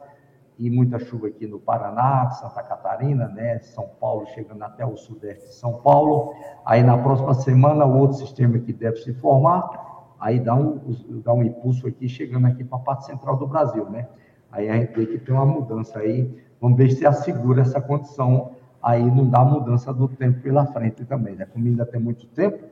e 0.57 0.67
muita 0.71 0.97
chuva 0.97 1.27
aqui 1.27 1.45
no 1.45 1.59
Paraná, 1.59 2.31
Santa 2.31 2.63
Catarina, 2.63 3.27
né? 3.27 3.59
São 3.59 3.87
Paulo, 4.01 4.25
chegando 4.33 4.63
até 4.63 4.83
o 4.83 4.97
sudeste 4.97 5.45
de 5.45 5.53
São 5.53 5.73
Paulo. 5.73 6.33
Aí 6.65 6.81
na 6.81 6.97
próxima 6.97 7.35
semana, 7.35 7.85
o 7.85 7.95
outro 7.99 8.17
sistema 8.17 8.57
que 8.57 8.73
deve 8.73 8.97
se 8.97 9.13
formar, 9.13 10.15
aí 10.19 10.39
dá 10.39 10.55
um, 10.55 10.81
dá 11.23 11.33
um 11.33 11.43
impulso 11.43 11.87
aqui, 11.87 12.09
chegando 12.09 12.47
aqui 12.47 12.63
para 12.63 12.79
a 12.79 12.81
parte 12.81 13.05
central 13.05 13.37
do 13.37 13.45
Brasil, 13.45 13.87
né? 13.91 14.07
Aí 14.51 14.69
a 14.69 14.73
gente 14.73 14.91
vê 14.95 15.05
que 15.05 15.19
tem 15.19 15.35
uma 15.35 15.45
mudança 15.45 15.99
aí. 15.99 16.35
Vamos 16.59 16.77
ver 16.79 16.89
se 16.89 17.05
assegura 17.05 17.61
essa 17.61 17.79
condição. 17.79 18.54
Aí 18.85 19.03
não 19.03 19.27
dá 19.27 19.43
mudança 19.43 19.91
do 19.91 20.07
tempo 20.07 20.41
pela 20.41 20.63
frente 20.67 21.03
também, 21.05 21.35
né? 21.35 21.47
Como 21.51 21.65
ainda 21.65 21.87
tem 21.87 21.99
muito 21.99 22.27
tempo, 22.27 22.65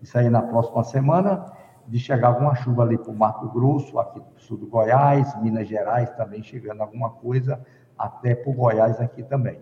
isso 0.00 0.16
aí 0.16 0.30
na 0.30 0.40
próxima 0.40 0.82
semana 0.82 1.44
de 1.86 1.98
chegar 1.98 2.28
alguma 2.28 2.54
chuva 2.54 2.84
ali 2.84 2.96
para 2.96 3.10
o 3.10 3.14
Mato 3.14 3.46
Grosso, 3.50 3.98
aqui 3.98 4.18
do 4.18 4.40
sul 4.40 4.56
do 4.56 4.66
Goiás, 4.66 5.38
Minas 5.42 5.68
Gerais 5.68 6.08
também 6.12 6.42
chegando 6.42 6.80
alguma 6.80 7.10
coisa, 7.10 7.60
até 7.98 8.34
para 8.34 8.50
o 8.50 8.54
Goiás 8.54 8.98
aqui 8.98 9.22
também. 9.22 9.60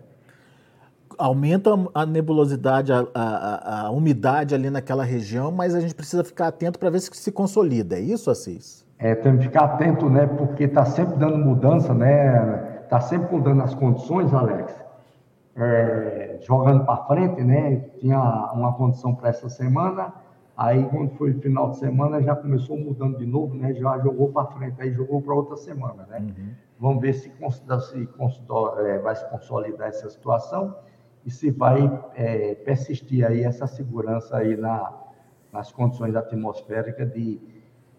Aumenta 1.17 1.71
a 1.93 2.05
nebulosidade, 2.05 2.93
a, 2.93 3.05
a, 3.13 3.87
a, 3.87 3.91
umidade 3.91 4.55
ali 4.55 4.69
naquela 4.69 5.03
região, 5.03 5.51
mas 5.51 5.75
a 5.75 5.81
gente 5.81 5.93
precisa 5.93 6.23
ficar 6.23 6.47
atento 6.47 6.79
para 6.79 6.89
ver 6.89 7.01
se 7.01 7.09
se 7.13 7.33
consolida. 7.33 7.97
É 7.97 7.99
isso, 7.99 8.31
Assis? 8.31 8.85
É, 8.97 9.13
tem 9.13 9.35
que 9.35 9.43
ficar 9.43 9.65
atento, 9.65 10.09
né? 10.09 10.25
Porque 10.25 10.63
está 10.63 10.85
sempre 10.85 11.17
dando 11.17 11.37
mudança, 11.37 11.93
né? 11.93 12.79
Está 12.83 13.01
sempre 13.01 13.35
mudando 13.35 13.61
as 13.61 13.75
condições, 13.75 14.33
Alex. 14.33 14.86
É, 15.57 16.37
jogando 16.41 16.85
para 16.85 17.05
frente, 17.05 17.43
né? 17.43 17.77
Tinha 17.99 18.19
uma 18.53 18.73
condição 18.73 19.15
para 19.15 19.29
essa 19.29 19.49
semana, 19.49 20.13
Aí, 20.57 20.83
quando 20.89 21.11
foi 21.11 21.35
final 21.35 21.69
de 21.69 21.77
semana, 21.77 22.19
já 22.19 22.35
começou 22.35 22.75
mudando 22.79 23.19
de 23.19 23.27
novo, 23.27 23.53
né? 23.53 23.75
Já 23.75 23.99
jogou 23.99 24.31
para 24.31 24.47
frente, 24.47 24.81
aí 24.81 24.91
jogou 24.91 25.21
para 25.21 25.35
outra 25.35 25.55
semana, 25.55 26.07
né? 26.07 26.17
Uhum. 26.19 26.49
Vamos 26.79 27.01
ver 27.01 27.13
se, 27.13 27.31
se 27.31 28.09
é, 28.79 28.97
vai 28.97 29.15
se 29.15 29.29
consolidar 29.29 29.87
essa 29.89 30.09
situação 30.09 30.75
e 31.23 31.29
se 31.29 31.51
vai 31.51 32.03
é, 32.15 32.55
persistir 32.55 33.23
aí 33.23 33.43
essa 33.43 33.67
segurança 33.67 34.37
aí 34.37 34.57
na, 34.57 34.91
nas 35.53 35.71
condições 35.71 36.15
atmosféricas 36.15 37.13
de, 37.13 37.39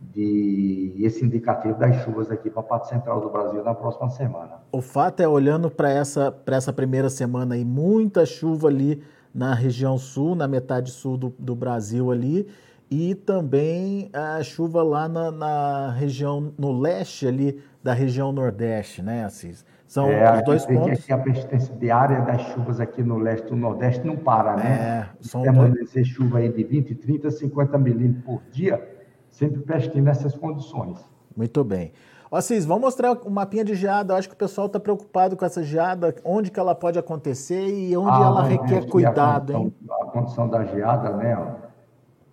de 0.00 0.95
esse 0.99 1.25
indicativo 1.25 1.78
das 1.78 2.02
chuvas 2.02 2.31
aqui 2.31 2.50
para 2.50 2.61
a 2.61 2.64
parte 2.64 2.88
central 2.88 3.21
do 3.21 3.31
Brasil 3.31 3.62
na 3.62 3.75
próxima 3.75 4.09
semana. 4.11 4.61
O 4.73 4.81
fato 4.81 5.21
é, 5.21 5.28
olhando 5.28 5.71
para 5.71 5.90
essa, 5.90 6.35
essa 6.47 6.73
primeira 6.73 7.11
semana 7.11 7.55
aí, 7.55 7.64
muita 7.64 8.25
chuva 8.25 8.69
ali 8.69 9.02
na 9.35 9.55
região 9.55 9.99
sul, 9.99 10.35
na 10.35 10.49
metade 10.49 10.90
sul 10.90 11.17
do, 11.17 11.35
do 11.38 11.55
Brasil 11.55 12.11
ali, 12.11 12.49
e 12.90 13.14
também 13.14 14.09
a 14.12 14.43
chuva 14.43 14.83
lá 14.83 15.09
na, 15.09 15.31
na, 15.31 15.90
região, 15.93 16.52
no 16.59 16.81
leste 16.81 17.26
ali 17.26 17.61
da 17.83 17.93
região 17.93 18.33
nordeste, 18.33 19.02
né, 19.02 19.25
Assis? 19.25 19.64
São 19.87 20.11
é, 20.11 20.38
os 20.38 20.45
dois 20.45 20.67
pontos. 20.67 21.05
Que 21.05 21.12
a 21.12 21.19
persistência 21.19 21.75
diária 21.76 22.21
das 22.21 22.43
chuvas 22.52 22.81
aqui 22.81 23.02
no 23.02 23.19
leste 23.19 23.49
e 23.49 23.50
no 23.50 23.57
nordeste 23.57 24.07
não 24.07 24.17
para, 24.17 24.57
né? 24.57 24.71
É, 24.71 25.09
são 25.21 25.43
Permanecer 25.43 26.02
dois... 26.02 26.09
chuva 26.09 26.38
aí 26.38 26.49
de 26.50 26.62
20, 26.62 26.95
30, 26.95 27.31
50 27.31 27.78
milímetros 27.78 28.25
por 28.25 28.43
dia, 28.50 28.98
sempre 29.30 29.61
persistindo 29.61 30.04
nessas 30.04 30.35
condições. 30.37 30.99
Muito 31.37 31.62
bem. 31.62 31.92
Assis, 32.30 32.66
vamos 32.66 32.82
mostrar 32.82 33.12
o 33.12 33.30
mapinha 33.30 33.64
de 33.64 33.75
geada. 33.75 34.12
Eu 34.12 34.18
acho 34.18 34.28
que 34.28 34.35
o 34.35 34.38
pessoal 34.38 34.66
está 34.66 34.78
preocupado 34.78 35.35
com 35.35 35.44
essa 35.47 35.62
geada, 35.62 36.14
onde 36.23 36.50
que 36.50 36.61
ela 36.61 36.75
pode 36.75 36.99
acontecer 36.99 37.68
e 37.68 37.97
onde 37.97 38.11
ah, 38.11 38.26
ela 38.26 38.42
requer 38.42 38.87
cuidado, 38.87 39.52
a 39.52 39.56
condição, 39.56 39.62
hein? 39.62 39.75
A 39.90 40.04
condição 40.11 40.49
da 40.49 40.64
geada, 40.64 41.11
né? 41.16 41.32
A 41.32 41.56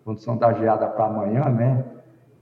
condição 0.03 0.37
da 0.37 0.51
geada 0.53 0.87
para 0.87 1.05
amanhã, 1.05 1.45
né? 1.45 1.85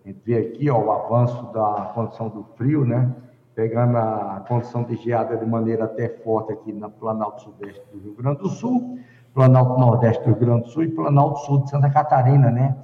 A 0.04 0.08
gente 0.08 0.20
vê 0.26 0.38
aqui 0.38 0.70
ó, 0.70 0.80
o 0.80 0.92
avanço 0.92 1.44
da 1.54 1.92
condição 1.94 2.28
do 2.28 2.44
frio, 2.56 2.84
né? 2.86 3.14
Pegando 3.54 3.98
a 3.98 4.44
condição 4.48 4.84
de 4.84 4.96
geada 4.96 5.38
de 5.38 5.46
maneira 5.46 5.86
até 5.86 6.10
forte 6.10 6.52
aqui 6.52 6.74
na 6.74 6.90
Planalto 6.90 7.44
Sudeste 7.44 7.84
do 7.92 8.00
Rio 8.00 8.16
Grande 8.16 8.40
do 8.40 8.50
Sul, 8.50 8.98
Planalto 9.32 9.80
Nordeste 9.80 10.24
do 10.24 10.30
Rio 10.30 10.40
Grande 10.40 10.64
do 10.64 10.70
Sul 10.70 10.84
e 10.86 10.90
Planalto 10.90 11.40
Sul 11.42 11.62
de 11.62 11.70
Santa 11.70 11.90
Catarina, 11.92 12.50
né? 12.50 12.76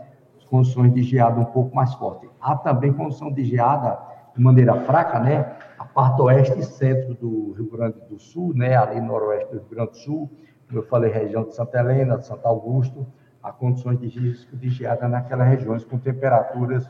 Condições 0.50 0.94
de 0.94 1.04
geada 1.04 1.40
um 1.40 1.46
pouco 1.46 1.76
mais 1.76 1.94
fortes. 1.94 2.30
Há 2.42 2.56
também 2.56 2.92
condição 2.92 3.32
de 3.32 3.44
geada 3.44 4.00
de 4.36 4.42
maneira 4.42 4.74
fraca, 4.82 5.20
né? 5.20 5.58
A 5.78 5.86
parte 5.86 6.22
oeste 6.22 6.60
e 6.60 6.64
centro 6.64 7.14
do 7.14 7.54
Rio 7.54 7.70
Grande 7.72 8.00
do 8.10 8.20
Sul, 8.20 8.54
né? 8.56 8.76
Ali 8.76 9.00
noroeste 9.00 9.54
do 9.54 9.60
Rio 9.60 9.70
Grande 9.70 9.92
do 9.92 9.98
Sul, 9.98 10.30
como 10.68 10.80
eu 10.80 10.86
falei, 10.86 11.12
região 11.12 11.44
de 11.44 11.56
Santa 11.56 11.80
Helena, 11.80 12.18
de 12.18 12.26
Santo 12.26 12.46
Augusto, 12.46 13.06
há 13.42 13.52
condições 13.52 14.00
de 14.00 14.08
risco 14.08 14.56
de 14.56 14.70
geada 14.70 15.08
naquelas 15.08 15.48
regiões 15.48 15.84
com 15.84 15.98
temperaturas 15.98 16.90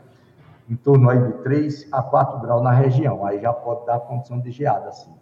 em 0.70 0.76
torno 0.76 1.10
aí 1.10 1.20
de 1.20 1.34
3 1.44 1.88
a 1.92 2.02
4 2.02 2.40
graus 2.40 2.62
na 2.62 2.72
região. 2.72 3.26
Aí 3.26 3.42
já 3.42 3.52
pode 3.52 3.86
dar 3.86 4.00
condição 4.02 4.40
de 4.40 4.52
geada, 4.52 4.92
sim. 4.92 5.14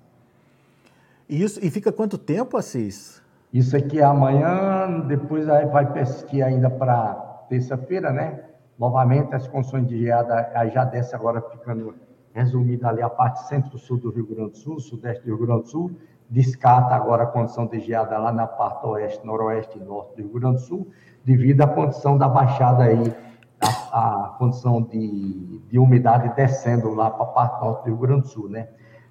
Isso, 1.30 1.64
e 1.64 1.70
fica 1.70 1.92
quanto 1.92 2.18
tempo, 2.18 2.58
Assis? 2.58 3.22
Isso 3.54 3.76
aqui 3.76 4.00
é 4.00 4.04
amanhã, 4.04 5.02
depois 5.08 5.48
aí 5.48 5.66
vai 5.66 5.92
persistir 5.92 6.44
ainda 6.44 6.70
para 6.70 7.27
terça-feira, 7.50 8.12
né? 8.12 8.44
Novamente, 8.78 9.34
as 9.34 9.48
condições 9.48 9.88
de 9.88 9.98
geada 9.98 10.52
já 10.74 10.84
desce 10.86 11.16
agora 11.16 11.42
ficando 11.42 11.96
resumida 12.34 12.88
ali 12.88 13.02
a 13.02 13.10
parte 13.10 13.48
centro-sul 13.48 13.98
do 13.98 14.12
Rio 14.12 14.28
Grande 14.28 14.52
do 14.52 14.58
Sul, 14.58 14.80
sudeste 14.80 15.24
do 15.24 15.36
Rio 15.36 15.46
Grande 15.46 15.64
do 15.64 15.70
Sul, 15.70 15.92
descarta 16.30 16.94
agora 16.94 17.24
a 17.24 17.28
condição 17.28 17.66
de 17.66 17.80
geada 17.80 18.18
lá 18.18 18.32
na 18.32 18.46
parte 18.46 18.86
oeste, 18.86 19.26
noroeste 19.26 19.80
e 19.80 19.82
norte 19.82 20.16
do 20.16 20.22
Rio 20.22 20.40
Grande 20.40 20.58
do 20.58 20.62
Sul, 20.62 20.88
devido 21.26 21.62
à 21.62 21.68
condição 21.68 22.18
da 22.18 22.28
baixada 22.28 22.84
aí, 22.84 23.16
a, 23.60 24.26
a 24.26 24.30
condição 24.38 24.84
de, 24.84 25.60
de 25.68 25.80
umidade 25.80 26.34
descendo 26.36 26.94
lá 26.94 27.10
para 27.10 27.24
a 27.24 27.28
parte 27.28 27.60
norte 27.60 27.84
do 27.84 27.88
Rio 27.88 27.98
Grande 27.98 28.22
do 28.22 28.28
Sul, 28.28 28.50
né? 28.50 28.68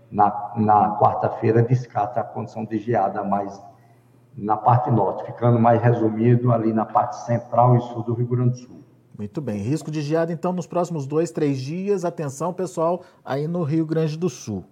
Na, 0.09 0.53
na 0.57 0.97
quarta-feira 0.99 1.63
descarta 1.63 2.21
a 2.21 2.25
condição 2.25 2.65
de 2.65 2.79
geada 2.79 3.25
mais 3.25 3.61
na 4.37 4.57
parte 4.57 4.91
norte, 4.91 5.25
ficando 5.25 5.59
mais 5.59 5.81
resumido 5.81 6.53
ali 6.53 6.73
na 6.73 6.85
parte 6.85 7.17
central 7.25 7.77
e 7.77 7.81
sul 7.81 8.03
do 8.03 8.13
Rio 8.13 8.27
Grande 8.27 8.51
do 8.51 8.57
Sul. 8.59 8.77
Muito 9.19 9.41
bem. 9.41 9.63
Risco 9.63 9.91
de 9.91 10.03
geada, 10.03 10.31
então, 10.31 10.53
nos 10.53 10.67
próximos 10.67 11.07
dois, 11.07 11.31
três 11.31 11.59
dias. 11.59 12.05
Atenção, 12.05 12.53
pessoal, 12.53 13.03
aí 13.25 13.49
no 13.49 13.63
Rio 13.63 13.87
Grande 13.87 14.19
do 14.19 14.29
Sul. 14.29 14.63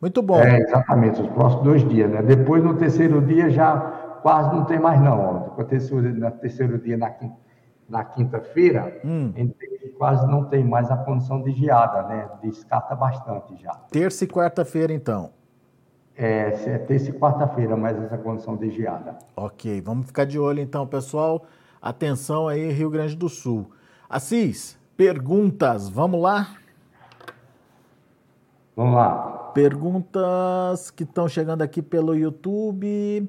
Muito 0.00 0.22
bom. 0.22 0.38
É, 0.38 0.58
exatamente, 0.60 1.20
os 1.20 1.28
próximos 1.28 1.64
dois 1.64 1.88
dias, 1.88 2.10
né? 2.10 2.22
Depois, 2.22 2.62
no 2.62 2.76
terceiro 2.76 3.20
dia, 3.22 3.50
já 3.50 3.76
quase 4.22 4.54
não 4.54 4.64
tem 4.64 4.78
mais, 4.78 5.00
não. 5.00 5.52
No 5.56 5.64
terceiro, 5.64 6.14
no 6.14 6.30
terceiro 6.30 6.78
dia, 6.78 6.96
na 6.96 7.10
quinta, 7.10 7.36
na 7.88 8.04
quinta-feira, 8.04 9.00
hum. 9.04 9.32
quase 9.98 10.26
não 10.26 10.44
tem 10.44 10.64
mais 10.64 10.90
a 10.90 10.96
condição 10.96 11.42
de 11.42 11.50
geada, 11.52 12.02
né? 12.04 12.28
Descarta 12.42 12.94
bastante 12.94 13.56
já. 13.60 13.72
Terça 13.90 14.24
e 14.24 14.28
quarta-feira, 14.28 14.92
então. 14.92 15.30
É, 16.16 16.48
é 16.66 16.78
terça 16.78 17.10
e 17.10 17.12
quarta-feira, 17.12 17.76
mais 17.76 18.00
essa 18.00 18.16
condição 18.16 18.56
de 18.56 18.70
geada. 18.70 19.18
Ok, 19.36 19.80
vamos 19.80 20.06
ficar 20.06 20.24
de 20.24 20.38
olho, 20.38 20.60
então, 20.60 20.86
pessoal. 20.86 21.44
Atenção 21.82 22.46
aí, 22.46 22.70
Rio 22.70 22.88
Grande 22.88 23.16
do 23.16 23.28
Sul. 23.28 23.70
Assis, 24.08 24.78
perguntas, 24.96 25.88
vamos 25.88 26.20
lá? 26.22 26.56
Vamos 28.76 28.94
lá. 28.94 29.50
Perguntas 29.54 30.90
que 30.90 31.04
estão 31.04 31.28
chegando 31.28 31.62
aqui 31.62 31.82
pelo 31.82 32.14
YouTube. 32.14 33.28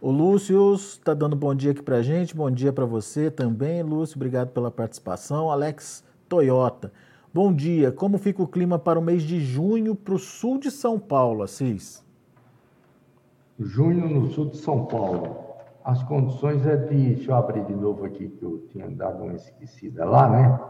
O 0.00 0.10
Lúcio 0.10 0.74
está 0.74 1.14
dando 1.14 1.36
bom 1.36 1.54
dia 1.54 1.72
aqui 1.72 1.82
para 1.82 2.00
gente. 2.00 2.34
Bom 2.34 2.50
dia 2.50 2.72
para 2.72 2.84
você 2.84 3.30
também, 3.30 3.82
Lúcio. 3.82 4.16
Obrigado 4.16 4.48
pela 4.48 4.70
participação. 4.70 5.50
Alex 5.50 6.02
Toyota. 6.28 6.92
Bom 7.32 7.52
dia. 7.52 7.92
Como 7.92 8.18
fica 8.18 8.42
o 8.42 8.48
clima 8.48 8.78
para 8.78 8.98
o 8.98 9.02
mês 9.02 9.22
de 9.22 9.40
junho 9.40 9.94
para 9.94 10.14
o 10.14 10.18
sul 10.18 10.58
de 10.58 10.70
São 10.70 10.98
Paulo, 10.98 11.42
Assis? 11.42 12.02
Junho 13.60 14.08
no 14.08 14.26
sul 14.30 14.46
de 14.46 14.56
São 14.56 14.86
Paulo. 14.86 15.36
As 15.84 16.02
condições 16.04 16.66
é 16.66 16.76
de. 16.76 17.14
Deixa 17.14 17.30
eu 17.30 17.36
abrir 17.36 17.64
de 17.64 17.74
novo 17.74 18.04
aqui, 18.04 18.28
que 18.28 18.42
eu 18.42 18.66
tinha 18.70 18.88
dado 18.88 19.22
uma 19.22 19.34
esquecida 19.34 20.04
lá, 20.04 20.28
né? 20.28 20.60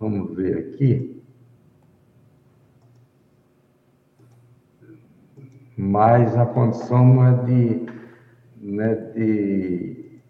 Vamos 0.00 0.34
ver 0.34 0.58
aqui. 0.58 1.22
Mas 5.76 6.34
a 6.36 6.46
condição 6.46 7.04
não 7.04 7.26
é 7.26 7.44
de 7.44 7.86
né, 8.66 8.94
de, 8.94 10.20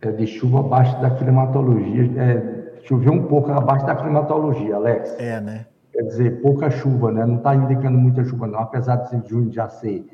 é 0.00 0.12
de 0.12 0.26
chuva 0.26 0.60
abaixo 0.60 1.00
da 1.00 1.10
climatologia. 1.10 2.10
É, 2.20 2.80
choveu 2.84 3.12
um 3.12 3.26
pouco 3.26 3.50
abaixo 3.50 3.86
da 3.86 3.96
climatologia, 3.96 4.76
Alex. 4.76 5.18
É, 5.18 5.40
né? 5.40 5.66
Quer 5.96 6.02
dizer, 6.02 6.42
pouca 6.42 6.70
chuva, 6.70 7.10
né? 7.10 7.24
Não 7.24 7.36
está 7.36 7.54
indicando 7.54 7.96
muita 7.96 8.22
chuva, 8.22 8.46
não. 8.46 8.60
Apesar 8.60 8.96
de 8.96 9.26
junho 9.26 9.50
já 9.50 9.66
ser, 9.66 10.06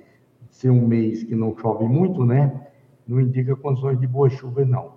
ser 0.48 0.70
um 0.70 0.86
mês 0.86 1.24
que 1.24 1.34
não 1.34 1.58
chove 1.58 1.86
muito, 1.86 2.24
né? 2.24 2.68
Não 3.04 3.20
indica 3.20 3.56
condições 3.56 3.98
de 3.98 4.06
boa 4.06 4.30
chuva, 4.30 4.64
não. 4.64 4.92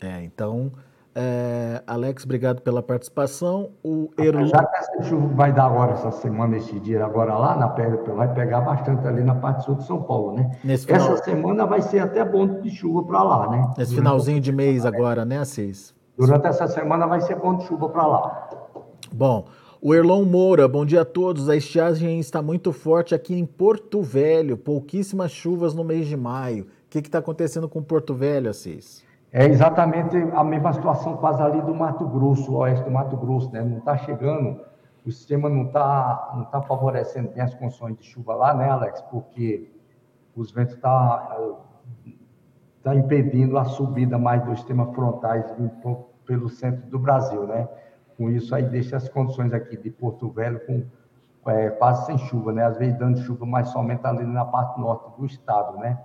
É, 0.00 0.22
então 0.22 0.72
é, 1.14 1.82
Alex, 1.86 2.24
obrigado 2.24 2.62
pela 2.62 2.82
participação. 2.82 3.72
O. 3.82 4.08
Já 4.16 4.64
que 4.64 4.76
essa 4.76 5.02
chuva 5.02 5.26
vai 5.34 5.52
dar 5.52 5.66
agora, 5.66 5.92
essa 5.92 6.12
semana, 6.12 6.56
esse 6.56 6.80
dia 6.80 7.04
agora 7.04 7.36
lá, 7.36 7.56
na 7.56 7.68
perna, 7.68 7.98
vai 8.14 8.32
pegar 8.32 8.60
bastante 8.60 9.06
ali 9.06 9.22
na 9.22 9.34
parte 9.34 9.64
sul 9.64 9.74
de 9.74 9.84
São 9.84 10.00
Paulo, 10.00 10.36
né? 10.36 10.50
Nesse 10.62 10.86
final... 10.86 11.12
Essa 11.12 11.24
semana 11.24 11.66
vai 11.66 11.82
ser 11.82 11.98
até 11.98 12.24
bom 12.24 12.60
de 12.60 12.70
chuva 12.70 13.02
para 13.02 13.22
lá, 13.22 13.50
né? 13.50 13.70
Nesse 13.76 13.94
finalzinho 13.94 14.40
de 14.40 14.50
mês 14.50 14.86
agora, 14.86 15.26
né, 15.26 15.38
Assis? 15.40 15.92
Durante 16.16 16.46
essa 16.46 16.68
semana 16.68 17.06
vai 17.06 17.20
ser 17.20 17.36
bom 17.36 17.56
de 17.56 17.64
chuva 17.64 17.88
para 17.88 18.06
lá. 18.06 18.48
Bom, 19.12 19.46
o 19.80 19.94
Erlon 19.94 20.24
Moura, 20.24 20.68
bom 20.68 20.84
dia 20.84 21.00
a 21.00 21.04
todos. 21.04 21.48
A 21.48 21.56
estiagem 21.56 22.20
está 22.20 22.42
muito 22.42 22.72
forte 22.72 23.14
aqui 23.14 23.34
em 23.34 23.46
Porto 23.46 24.02
Velho, 24.02 24.56
pouquíssimas 24.56 25.30
chuvas 25.30 25.74
no 25.74 25.82
mês 25.82 26.06
de 26.06 26.16
maio. 26.16 26.64
O 26.64 26.90
que 26.90 26.98
está 26.98 27.18
acontecendo 27.18 27.68
com 27.68 27.82
Porto 27.82 28.14
Velho, 28.14 28.50
Assis? 28.50 29.04
É 29.32 29.46
exatamente 29.46 30.16
a 30.16 30.42
mesma 30.42 30.72
situação 30.72 31.16
quase 31.16 31.42
ali 31.42 31.60
do 31.62 31.74
Mato 31.74 32.06
Grosso, 32.06 32.54
oeste 32.56 32.84
do 32.84 32.90
Mato 32.90 33.16
Grosso, 33.16 33.50
né? 33.52 33.62
Não 33.62 33.78
está 33.78 33.96
chegando, 33.96 34.60
o 35.06 35.10
sistema 35.10 35.48
não 35.48 35.66
está 35.66 36.32
não 36.34 36.44
tá 36.44 36.62
favorecendo 36.62 37.30
bem 37.30 37.42
as 37.42 37.54
condições 37.54 37.96
de 37.96 38.04
chuva 38.04 38.34
lá, 38.34 38.54
né, 38.54 38.68
Alex? 38.68 39.00
Porque 39.10 39.70
os 40.34 40.50
ventos 40.50 40.74
estão 40.74 40.90
tá, 40.90 41.58
tá 42.82 42.94
impedindo 42.94 43.58
a 43.58 43.64
subida 43.64 44.18
mais 44.18 44.42
dos 44.44 44.58
sistemas 44.58 44.94
frontais 44.94 45.44
pelo 46.24 46.48
centro 46.48 46.86
do 46.90 46.98
Brasil, 46.98 47.46
né? 47.46 47.68
Com 48.18 48.28
isso 48.28 48.54
aí 48.54 48.64
deixa 48.64 48.98
as 48.98 49.08
condições 49.08 49.54
aqui 49.54 49.78
de 49.78 49.90
Porto 49.90 50.28
Velho 50.28 50.60
com 50.66 50.84
é, 51.50 51.70
quase 51.70 52.04
sem 52.04 52.18
chuva, 52.18 52.52
né? 52.52 52.64
Às 52.64 52.76
vezes 52.76 52.98
dando 52.98 53.18
chuva, 53.20 53.46
mas 53.46 53.68
somente 53.68 54.06
ali 54.06 54.26
na 54.26 54.44
parte 54.44 54.78
norte 54.78 55.16
do 55.18 55.24
estado, 55.24 55.78
né? 55.78 55.98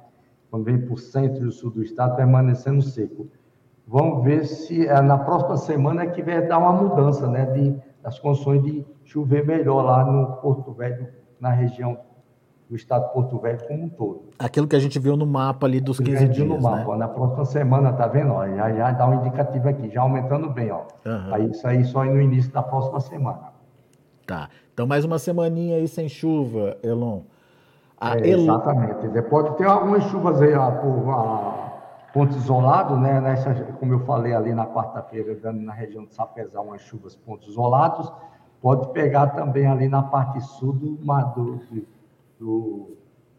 quando 0.54 0.66
vem 0.66 0.80
para 0.80 0.94
o 0.94 0.98
centro 1.00 1.44
e 1.44 1.48
o 1.48 1.52
sul 1.52 1.72
do 1.72 1.82
estado, 1.82 2.16
permanecendo 2.16 2.80
seco. 2.80 3.28
Vamos 3.88 4.24
ver 4.24 4.46
se 4.46 4.86
é, 4.86 5.02
na 5.02 5.18
próxima 5.18 5.58
semana 5.58 6.04
é 6.04 6.06
que 6.06 6.22
vai 6.22 6.46
dar 6.46 6.60
uma 6.60 6.72
mudança, 6.72 7.28
né, 7.28 7.44
de, 7.48 7.76
das 8.04 8.20
condições 8.20 8.62
de 8.62 8.86
chover 9.04 9.44
melhor 9.48 9.82
lá 9.82 10.06
no 10.06 10.34
Porto 10.38 10.72
Velho, 10.72 11.08
na 11.40 11.50
região 11.50 11.98
do 12.74 12.78
estado 12.78 13.06
de 13.06 13.14
Porto 13.14 13.38
Velho 13.38 13.60
como 13.68 13.84
um 13.84 13.90
todo. 13.90 14.24
Aquilo 14.40 14.68
que 14.68 14.76
a 14.76 14.80
gente 14.80 14.98
viu 14.98 15.16
no 15.16 15.28
mapa 15.28 15.68
ali 15.68 15.80
dos 15.80 16.00
15 16.00 16.28
dias, 16.30 16.48
no 16.48 16.60
mapa, 16.60 16.94
né? 16.94 16.98
Na 16.98 17.08
próxima 17.08 17.46
semana, 17.46 17.94
tá 17.94 18.08
vendo? 18.08 18.34
Ó, 18.34 18.48
já, 18.48 18.74
já 18.74 18.92
dá 18.92 19.08
um 19.08 19.14
indicativo 19.14 19.70
aqui, 19.70 19.92
já 19.92 20.02
aumentando 20.02 20.50
bem, 20.50 20.72
ó. 20.72 20.82
Uhum. 21.06 21.34
Aí, 21.34 21.52
isso 21.52 21.68
aí 21.68 21.86
só 21.86 22.04
no 22.04 22.20
início 22.20 22.52
da 22.52 22.64
próxima 22.64 23.00
semana. 23.00 23.54
Tá. 24.26 24.50
Então 24.74 24.88
mais 24.88 25.06
uma 25.06 25.20
semaninha 25.20 25.78
aí 25.78 25.88
sem 25.88 26.10
chuva, 26.10 26.76
Elon. 26.82 27.22
É, 28.02 28.28
exatamente. 28.28 29.22
Pode 29.30 29.56
ter 29.56 29.66
algumas 29.66 30.04
chuvas 30.06 30.42
aí 30.42 30.56
ó, 30.56 30.72
por 30.72 31.10
a, 31.12 31.74
ponto 32.12 32.36
isolado, 32.36 32.98
né? 32.98 33.22
Nessa, 33.22 33.54
como 33.80 33.94
eu 33.94 34.00
falei 34.00 34.34
ali 34.34 34.52
na 34.56 34.66
quarta-feira, 34.66 35.36
dando 35.36 35.62
na 35.62 35.74
região 35.74 36.06
de 36.06 36.14
Sapezal 36.16 36.64
umas 36.64 36.82
chuvas 36.82 37.16
pontos 37.16 37.50
isolados. 37.50 38.12
Pode 38.60 38.92
pegar 38.94 39.28
também 39.28 39.68
ali 39.68 39.88
na 39.88 40.02
parte 40.02 40.42
sul 40.42 40.74
do, 40.74 40.96
do, 40.96 41.58
do 41.70 41.93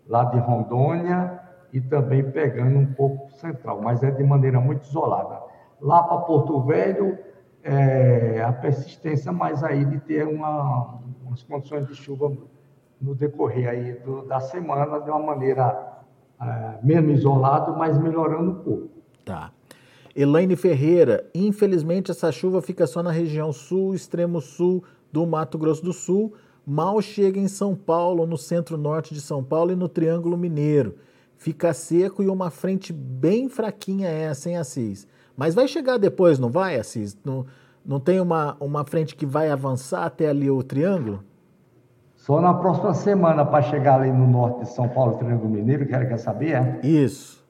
lado 0.07 0.33
de 0.33 0.39
Rondônia 0.39 1.41
e 1.73 1.81
também 1.81 2.31
pegando 2.31 2.79
um 2.79 2.93
pouco 2.95 3.31
central, 3.33 3.81
mas 3.83 4.03
é 4.03 4.11
de 4.11 4.23
maneira 4.23 4.61
muito 4.61 4.85
isolada. 4.85 5.41
Lá 5.81 6.03
para 6.03 6.19
Porto 6.19 6.61
Velho, 6.63 7.19
é, 7.63 8.43
a 8.43 8.53
persistência 8.53 9.33
mais 9.33 9.65
aí 9.65 9.85
de 9.85 9.99
ter 10.01 10.27
uma, 10.27 11.01
umas 11.25 11.43
condições 11.43 11.87
de 11.89 11.95
chuva 11.95 12.33
no 13.01 13.15
decorrer 13.15 13.69
aí 13.69 13.93
do, 13.95 14.23
da 14.27 14.41
semana 14.41 15.01
de 15.01 15.11
uma 15.11 15.19
maneira 15.19 15.95
é, 16.41 16.79
menos 16.83 17.19
isolado, 17.19 17.77
mas 17.77 17.99
melhorando 17.99 18.51
um 18.51 18.63
pouco. 18.63 18.91
Tá. 19.25 19.51
Elaine 20.15 20.55
Ferreira, 20.55 21.29
infelizmente 21.35 22.11
essa 22.11 22.31
chuva 22.31 22.63
fica 22.63 22.87
só 22.87 23.03
na 23.03 23.11
região 23.11 23.53
sul, 23.53 23.95
extremo 23.95 24.41
sul 24.41 24.85
do 25.11 25.27
Mato 25.27 25.59
Grosso 25.59 25.85
do 25.85 25.93
Sul, 25.93 26.35
mal 26.67 27.01
chega 27.03 27.39
em 27.39 27.49
São 27.49 27.75
Paulo, 27.75 28.27
no 28.27 28.37
centro-norte 28.39 29.15
de 29.15 29.21
São 29.21 29.43
Paulo 29.43 29.73
e 29.73 29.77
no 29.77 29.89
Triângulo 29.89 30.37
Mineiro. 30.37 30.97
Fica 31.37 31.75
seco 31.75 32.23
e 32.23 32.29
uma 32.29 32.51
frente 32.51 32.93
bem 32.93 33.49
fraquinha 33.49 34.09
essa, 34.09 34.49
hein, 34.49 34.57
Assis? 34.57 35.07
Mas 35.37 35.55
vai 35.55 35.69
chegar 35.69 35.99
depois, 35.99 36.39
não 36.39 36.49
vai, 36.49 36.79
Assis? 36.79 37.17
Não, 37.25 37.45
não 37.85 38.01
tem 38.01 38.21
uma, 38.21 38.57
uma 38.61 38.85
frente 38.85 39.15
que 39.15 39.27
vai 39.27 39.51
avançar 39.51 40.05
até 40.05 40.29
ali 40.29 40.51
o 40.51 40.63
Triângulo? 40.63 41.23
Só 42.15 42.41
na 42.41 42.55
próxima 42.55 42.95
semana 42.95 43.45
para 43.45 43.61
chegar 43.61 44.01
ali 44.01 44.11
no 44.11 44.27
norte 44.27 44.61
de 44.61 44.71
São 44.71 44.89
Paulo, 44.89 45.19
Triângulo 45.19 45.51
Mineiro, 45.51 45.87
quer, 45.87 46.09
quer 46.09 46.17
saber? 46.17 46.53
É? 46.53 46.81
Isso. 46.83 47.45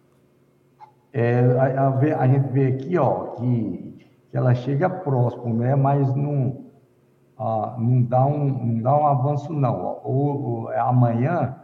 É, 1.13 1.39
a, 1.39 1.89
a, 1.89 2.23
a, 2.23 2.27
gente 2.27 2.49
vê 2.49 2.67
aqui, 2.67 2.99
ó, 2.99 3.27
que, 3.37 4.05
que 4.29 4.37
ela 4.37 4.53
chega 4.53 4.91
próximo, 4.91 5.55
né? 5.55 5.77
Mas 5.77 6.13
não, 6.17 6.64
ah, 7.39 7.75
não, 7.79 8.03
dá, 8.03 8.25
um, 8.27 8.67
não 8.67 8.83
dá 8.83 8.97
um 8.97 9.07
avanço, 9.07 9.53
não. 9.53 10.01
Ou, 10.05 10.73
é 10.73 10.79
amanhã 10.79 11.57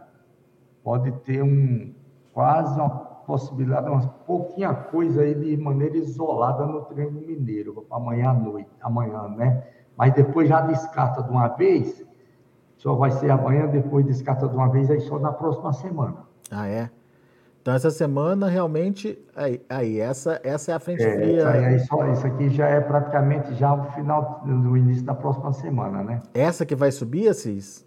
pode 0.83 1.11
ter 1.23 1.43
um 1.43 1.93
quase 2.33 2.79
uma 2.79 2.89
possibilidade, 2.89 3.89
uma 3.89 4.01
pouquinha 4.01 4.73
coisa 4.73 5.21
aí 5.21 5.35
de 5.35 5.57
maneira 5.57 5.97
isolada 5.97 6.65
no 6.65 6.81
Triângulo 6.81 7.25
Mineiro, 7.25 7.85
amanhã 7.91 8.31
à 8.31 8.33
noite, 8.33 8.69
amanhã, 8.81 9.27
né? 9.29 9.63
Mas 9.95 10.13
depois 10.13 10.49
já 10.49 10.61
descarta 10.61 11.21
de 11.21 11.29
uma 11.29 11.47
vez 11.49 12.03
só 12.81 12.95
vai 12.95 13.11
ser 13.11 13.29
amanhã, 13.29 13.67
depois 13.67 14.03
descarta 14.07 14.47
de 14.47 14.55
uma 14.55 14.67
vez, 14.67 14.89
aí 14.89 14.99
só 15.01 15.19
na 15.19 15.31
próxima 15.31 15.71
semana. 15.71 16.17
Ah, 16.49 16.67
é? 16.67 16.89
Então, 17.61 17.75
essa 17.75 17.91
semana, 17.91 18.47
realmente, 18.47 19.19
aí, 19.35 19.61
aí 19.69 19.99
essa, 19.99 20.41
essa 20.43 20.71
é 20.71 20.75
a 20.75 20.79
frente 20.79 21.03
é, 21.03 21.15
fria. 21.15 21.47
Aí, 21.47 21.65
aí 21.65 21.79
só, 21.79 22.11
isso 22.11 22.25
aqui 22.25 22.49
já 22.49 22.67
é 22.67 22.81
praticamente 22.81 23.53
já 23.53 23.71
o 23.71 23.83
final, 23.91 24.41
do 24.43 24.75
início 24.75 25.03
da 25.05 25.13
próxima 25.13 25.53
semana, 25.53 26.03
né? 26.03 26.21
Essa 26.33 26.65
que 26.65 26.75
vai 26.75 26.91
subir, 26.91 27.27
Assis? 27.27 27.85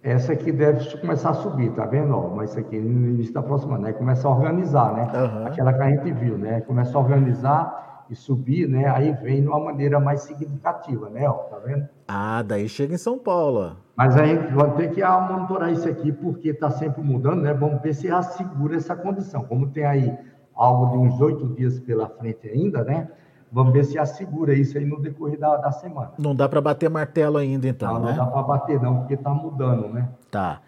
Essa 0.00 0.32
aqui 0.32 0.52
deve 0.52 0.96
começar 0.98 1.30
a 1.30 1.34
subir, 1.34 1.72
tá 1.72 1.84
vendo? 1.86 2.16
Mas 2.36 2.50
isso 2.50 2.60
aqui 2.60 2.78
no 2.78 3.08
início 3.08 3.34
da 3.34 3.42
próxima, 3.42 3.76
né? 3.78 3.92
Começa 3.92 4.28
a 4.28 4.30
organizar, 4.30 4.94
né? 4.94 5.08
Uhum. 5.12 5.46
Aquela 5.48 5.72
que 5.72 5.82
a 5.82 5.90
gente 5.90 6.12
viu, 6.12 6.38
né? 6.38 6.60
Começa 6.60 6.96
a 6.96 7.00
organizar 7.00 7.97
e 8.10 8.16
subir, 8.16 8.68
né? 8.68 8.88
Aí 8.88 9.12
vem 9.12 9.42
de 9.42 9.48
uma 9.48 9.60
maneira 9.60 10.00
mais 10.00 10.22
significativa, 10.22 11.08
né? 11.10 11.28
Ó, 11.28 11.34
tá 11.34 11.58
vendo? 11.58 11.88
Ah, 12.06 12.42
daí 12.42 12.68
chega 12.68 12.94
em 12.94 12.98
São 12.98 13.18
Paulo. 13.18 13.76
Mas 13.96 14.16
aí 14.16 14.36
vamos 14.52 14.76
ter 14.76 14.90
que 14.90 15.02
monitorar 15.04 15.72
isso 15.72 15.88
aqui, 15.88 16.12
porque 16.12 16.50
está 16.50 16.70
sempre 16.70 17.02
mudando, 17.02 17.42
né? 17.42 17.52
Vamos 17.52 17.82
ver 17.82 17.94
se 17.94 18.10
assegura 18.10 18.76
essa 18.76 18.96
condição. 18.96 19.42
Como 19.44 19.68
tem 19.68 19.84
aí 19.84 20.16
algo 20.54 20.92
de 20.92 20.98
uns 20.98 21.20
oito 21.20 21.48
dias 21.54 21.78
pela 21.80 22.08
frente 22.08 22.48
ainda, 22.48 22.82
né? 22.84 23.08
Vamos 23.50 23.72
ver 23.72 23.84
se 23.84 23.98
assegura 23.98 24.54
isso 24.54 24.76
aí 24.76 24.84
no 24.84 25.00
decorrer 25.00 25.38
da, 25.38 25.56
da 25.56 25.72
semana. 25.72 26.12
Não 26.18 26.34
dá 26.34 26.48
para 26.48 26.60
bater 26.60 26.90
martelo 26.90 27.38
ainda, 27.38 27.66
então, 27.66 27.94
não, 27.94 28.00
né? 28.00 28.10
Não 28.10 28.24
dá 28.24 28.26
para 28.26 28.42
bater, 28.42 28.80
não, 28.80 28.98
porque 28.98 29.14
está 29.14 29.30
mudando, 29.30 29.88
né? 29.88 30.08
Tá. 30.30 30.60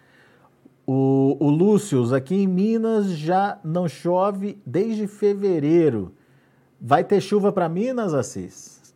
O, 0.85 1.37
o 1.39 1.49
Lúcio, 1.49 2.13
aqui 2.13 2.43
em 2.43 2.47
Minas 2.47 3.11
já 3.11 3.59
não 3.63 3.87
chove 3.87 4.59
desde 4.65 5.07
fevereiro. 5.07 6.11
Vai 6.83 7.03
ter 7.03 7.21
chuva 7.21 7.51
para 7.51 7.69
Minas, 7.69 8.11
Assis? 8.11 8.95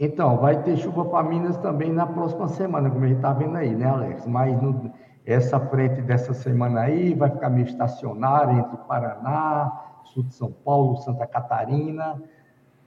Então, 0.00 0.38
vai 0.38 0.62
ter 0.62 0.78
chuva 0.78 1.04
para 1.04 1.28
Minas 1.28 1.58
também 1.58 1.92
na 1.92 2.06
próxima 2.06 2.48
semana, 2.48 2.88
como 2.88 3.04
a 3.04 3.08
gente 3.08 3.18
está 3.18 3.34
vendo 3.34 3.54
aí, 3.54 3.74
né, 3.74 3.84
Alex? 3.84 4.26
Mas 4.26 4.58
no, 4.62 4.90
essa 5.26 5.60
frente 5.60 6.00
dessa 6.00 6.32
semana 6.32 6.80
aí 6.80 7.12
vai 7.12 7.30
ficar 7.30 7.50
meio 7.50 7.66
estacionária 7.66 8.60
entre 8.60 8.78
Paraná, 8.88 10.00
sul 10.04 10.22
de 10.22 10.32
São 10.32 10.50
Paulo, 10.50 10.96
Santa 10.96 11.26
Catarina. 11.26 12.18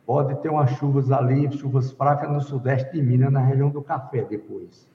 pode 0.07 0.33
ter 0.41 0.49
umas 0.49 0.71
chuvas 0.71 1.11
ali, 1.11 1.51
chuvas 1.55 1.91
fracas 1.91 2.31
no 2.31 2.41
sudeste 2.41 2.91
de 2.91 3.03
Minas, 3.03 3.31
na 3.31 3.41
região 3.41 3.69
do 3.69 3.83
café 3.83 4.23
depois. 4.23 4.89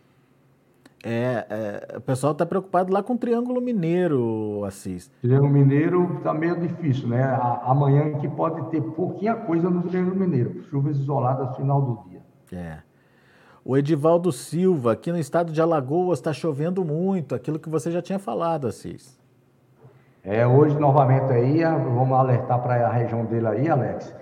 É, 1.06 1.46
é, 1.50 1.98
o 1.98 2.00
pessoal 2.00 2.32
está 2.32 2.46
preocupado 2.46 2.90
lá 2.90 3.02
com 3.02 3.12
o 3.12 3.18
Triângulo 3.18 3.60
Mineiro, 3.60 4.64
Assis. 4.64 5.12
Triângulo 5.20 5.52
Mineiro 5.52 6.16
está 6.16 6.32
meio 6.32 6.58
difícil, 6.58 7.08
né? 7.08 7.22
Amanhã 7.62 8.14
que 8.14 8.26
pode 8.26 8.70
ter 8.70 8.80
pouquinha 8.80 9.34
coisa 9.34 9.68
no 9.68 9.82
Triângulo 9.82 10.16
Mineiro, 10.16 10.62
chuvas 10.70 10.96
isoladas 10.96 11.48
no 11.48 11.54
final 11.56 11.82
do 11.82 12.08
dia. 12.08 12.22
É. 12.50 12.78
O 13.62 13.76
Edivaldo 13.76 14.32
Silva, 14.32 14.92
aqui 14.92 15.12
no 15.12 15.18
estado 15.18 15.52
de 15.52 15.60
Alagoas, 15.60 16.18
está 16.18 16.32
chovendo 16.32 16.82
muito, 16.82 17.34
aquilo 17.34 17.58
que 17.58 17.68
você 17.68 17.90
já 17.90 18.00
tinha 18.00 18.18
falado, 18.18 18.66
Assis. 18.66 19.18
É, 20.22 20.46
hoje, 20.46 20.78
novamente 20.78 21.30
aí, 21.30 21.62
vamos 21.62 22.12
alertar 22.12 22.62
para 22.62 22.88
a 22.88 22.90
região 22.90 23.26
dele 23.26 23.46
aí, 23.46 23.68
Alex. 23.68 24.14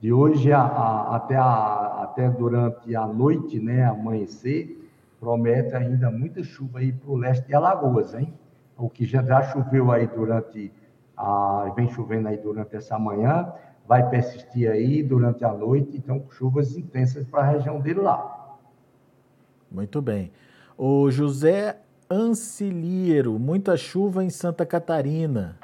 De 0.00 0.10
hoje 0.10 0.50
a, 0.50 0.62
a, 0.62 1.16
até, 1.16 1.36
a, 1.36 2.00
até 2.02 2.30
durante 2.30 2.96
a 2.96 3.06
noite, 3.06 3.60
né, 3.60 3.84
amanhecer, 3.84 4.89
promete 5.20 5.76
ainda 5.76 6.10
muita 6.10 6.42
chuva 6.42 6.78
aí 6.78 6.92
para 6.92 7.10
o 7.10 7.16
leste 7.16 7.46
de 7.46 7.54
Alagoas, 7.54 8.14
hein? 8.14 8.32
O 8.76 8.88
que 8.88 9.04
já, 9.04 9.22
já 9.22 9.42
choveu 9.42 9.92
aí 9.92 10.06
durante, 10.06 10.72
a, 11.14 11.70
vem 11.76 11.88
chovendo 11.90 12.28
aí 12.28 12.38
durante 12.38 12.74
essa 12.74 12.98
manhã, 12.98 13.52
vai 13.86 14.08
persistir 14.08 14.70
aí 14.70 15.02
durante 15.02 15.44
a 15.44 15.52
noite, 15.52 15.96
então 15.96 16.24
chuvas 16.30 16.76
intensas 16.76 17.26
para 17.26 17.42
a 17.42 17.46
região 17.50 17.78
dele 17.78 18.00
lá. 18.00 18.56
Muito 19.70 20.00
bem. 20.00 20.32
O 20.76 21.10
José 21.10 21.76
Ancilheiro, 22.10 23.38
muita 23.38 23.76
chuva 23.76 24.24
em 24.24 24.30
Santa 24.30 24.64
Catarina. 24.64 25.56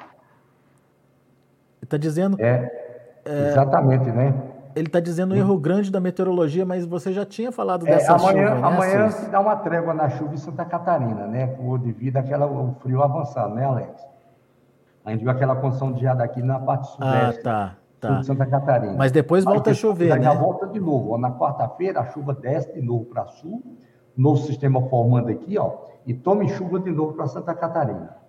Está 1.83 1.97
dizendo. 1.97 2.37
É, 2.41 3.19
exatamente, 3.25 4.09
é, 4.09 4.13
né? 4.13 4.56
Ele 4.77 4.89
está 4.89 5.01
dizendo 5.01 5.35
um 5.35 5.37
erro 5.39 5.59
grande 5.59 5.91
da 5.91 5.99
meteorologia, 5.99 6.67
mas 6.67 6.85
você 6.85 7.11
já 7.11 7.25
tinha 7.25 7.51
falado 7.51 7.89
é, 7.89 7.93
dessa 7.93 8.15
amanhã, 8.15 8.49
chuva, 8.49 8.61
né, 8.61 8.67
Amanhã 8.67 9.11
se 9.11 9.31
dá 9.31 9.41
uma 9.41 9.57
trégua 9.57 9.95
na 9.95 10.11
chuva 10.11 10.35
em 10.35 10.37
Santa 10.37 10.67
Catarina, 10.67 11.27
né? 11.27 11.47
Por 11.47 11.79
devido 11.79 12.19
àquela 12.19 12.47
frio 12.83 13.03
avançado, 13.03 13.55
né, 13.55 13.65
Alex? 13.65 14.07
A 15.03 15.13
gente 15.13 15.21
viu 15.21 15.31
aquela 15.31 15.57
condição 15.57 15.93
de 15.93 16.01
geada 16.01 16.23
aqui 16.23 16.43
na 16.43 16.59
parte 16.59 16.89
sudeste. 16.89 17.41
Ah, 17.41 17.43
tá. 17.43 17.77
Tá. 17.99 18.19
de 18.19 18.27
Santa 18.27 18.45
Catarina. 18.45 18.93
Mas 18.93 19.11
depois 19.11 19.43
volta 19.45 19.71
a 19.71 19.75
chover, 19.75 20.15
né? 20.15 20.23
Já 20.23 20.35
volta 20.35 20.67
de 20.67 20.79
novo. 20.79 21.17
Na 21.17 21.33
quarta-feira, 21.33 22.01
a 22.01 22.05
chuva 22.05 22.35
desce 22.35 22.75
de 22.75 22.83
novo 22.83 23.07
para 23.07 23.25
sul, 23.25 23.63
novo 24.15 24.37
sistema 24.43 24.83
formando 24.91 25.31
aqui, 25.31 25.57
ó, 25.57 25.73
e 26.05 26.13
tome 26.13 26.51
chuva 26.51 26.79
de 26.79 26.91
novo 26.91 27.15
para 27.15 27.27
Santa 27.27 27.55
Catarina. 27.55 28.26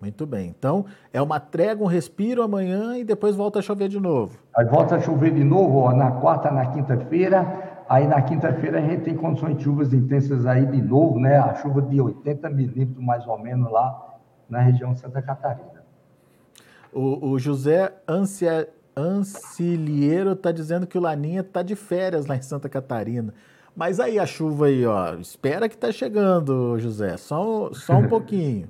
Muito 0.00 0.24
bem. 0.26 0.54
Então, 0.56 0.84
é 1.12 1.20
uma 1.20 1.40
trégua, 1.40 1.84
um 1.84 1.88
respiro 1.88 2.42
amanhã 2.42 2.96
e 2.96 3.04
depois 3.04 3.34
volta 3.34 3.58
a 3.58 3.62
chover 3.62 3.88
de 3.88 3.98
novo. 3.98 4.38
Aí 4.56 4.64
volta 4.64 4.96
a 4.96 5.00
chover 5.00 5.32
de 5.34 5.42
novo, 5.42 5.78
ó, 5.78 5.92
na 5.92 6.12
quarta, 6.12 6.50
na 6.50 6.66
quinta-feira. 6.66 7.84
Aí 7.88 8.06
na 8.06 8.22
quinta-feira 8.22 8.78
a 8.78 8.82
gente 8.82 9.02
tem 9.02 9.16
condições 9.16 9.56
de 9.56 9.64
chuvas 9.64 9.92
intensas 9.92 10.46
aí 10.46 10.66
de 10.66 10.80
novo, 10.80 11.18
né? 11.18 11.38
A 11.38 11.54
chuva 11.54 11.82
de 11.82 12.00
80 12.00 12.48
milímetros 12.50 13.04
mais 13.04 13.26
ou 13.26 13.38
menos 13.38 13.70
lá 13.72 14.16
na 14.48 14.60
região 14.60 14.92
de 14.92 15.00
Santa 15.00 15.20
Catarina. 15.20 15.82
O, 16.92 17.30
o 17.30 17.38
José 17.38 17.92
Ansia, 18.06 18.68
Ancilheiro 18.96 20.32
está 20.32 20.50
dizendo 20.50 20.86
que 20.86 20.98
o 20.98 21.00
Laninha 21.00 21.40
está 21.40 21.62
de 21.62 21.76
férias 21.76 22.26
lá 22.26 22.36
em 22.36 22.42
Santa 22.42 22.68
Catarina. 22.68 23.32
Mas 23.74 24.00
aí 24.00 24.18
a 24.18 24.26
chuva 24.26 24.66
aí, 24.66 24.84
ó, 24.84 25.14
espera 25.14 25.68
que 25.68 25.76
está 25.76 25.92
chegando, 25.92 26.76
José, 26.80 27.16
só, 27.16 27.72
só 27.72 27.94
um 27.94 28.08
pouquinho. 28.08 28.68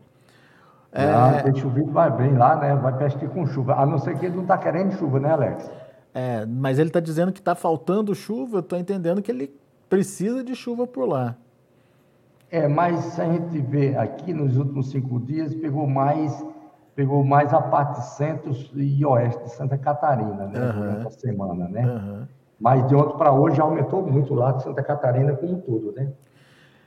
É... 0.93 1.05
Ah, 1.05 1.43
tem 1.43 1.55
chovido, 1.55 1.91
vai 1.91 2.11
bem 2.11 2.37
lá, 2.37 2.57
né? 2.57 2.75
Vai 2.75 2.97
pescar 2.97 3.29
com 3.29 3.47
chuva. 3.47 3.75
A 3.75 3.85
não 3.85 3.99
ser 3.99 4.19
que 4.19 4.27
ele 4.27 4.37
não 4.37 4.43
está 4.43 4.57
querendo 4.57 4.93
chuva, 4.93 5.21
né, 5.21 5.31
Alex? 5.31 5.71
É, 6.15 6.47
mas 6.47 6.79
ele 6.79 6.89
está 6.89 7.01
dizendo 7.01 7.33
que 7.33 7.41
está 7.41 7.55
faltando 7.55 8.15
chuva, 8.15 8.57
eu 8.57 8.61
estou 8.61 8.79
entendendo 8.79 9.23
que 9.23 9.31
ele 9.31 9.55
precisa 9.89 10.43
de 10.43 10.55
chuva 10.55 10.87
por 10.87 11.07
lá. 11.07 11.37
É, 12.51 12.67
mas 12.67 12.99
se 13.05 13.21
a 13.21 13.31
gente 13.31 13.61
vê 13.61 13.95
aqui 13.97 14.33
nos 14.33 14.57
últimos 14.57 14.91
cinco 14.91 15.21
dias, 15.21 15.55
pegou 15.55 15.87
mais, 15.87 16.45
pegou 16.95 17.23
mais 17.23 17.53
a 17.53 17.61
parte 17.61 18.03
centro 18.17 18.53
e 18.75 19.05
oeste 19.05 19.45
de 19.45 19.51
Santa 19.51 19.77
Catarina, 19.77 20.47
né? 20.47 20.61
Uhum. 20.61 20.73
Durante 20.73 21.07
a 21.07 21.11
semana, 21.11 21.69
né? 21.69 21.87
Uhum. 21.87 22.27
Mas 22.59 22.89
de 22.89 22.97
ontem 22.97 23.17
para 23.19 23.33
hoje 23.33 23.61
aumentou 23.61 24.03
muito 24.03 24.35
lá 24.35 24.53
de 24.53 24.63
Santa 24.63 24.83
Catarina 24.83 25.35
como 25.35 25.53
um 25.53 25.61
todo, 25.61 25.93
né? 25.93 26.11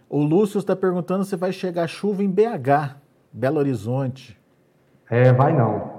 O 0.09 0.21
Lúcio 0.21 0.57
está 0.57 0.75
perguntando 0.75 1.23
se 1.23 1.35
vai 1.35 1.53
chegar 1.53 1.87
chuva 1.87 2.23
em 2.23 2.29
BH. 2.29 2.97
Belo 3.31 3.59
Horizonte. 3.59 4.39
É, 5.09 5.31
vai 5.33 5.53
não. 5.53 5.91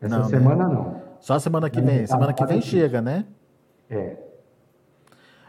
Essa 0.00 0.16
não, 0.16 0.24
né? 0.24 0.30
semana 0.30 0.68
né? 0.68 0.74
não. 0.74 1.00
Só 1.20 1.38
semana 1.38 1.68
que 1.68 1.80
vem. 1.80 2.06
Semana 2.06 2.32
que 2.32 2.44
vem 2.46 2.60
chega, 2.60 3.02
né? 3.02 3.26
É. 3.88 4.16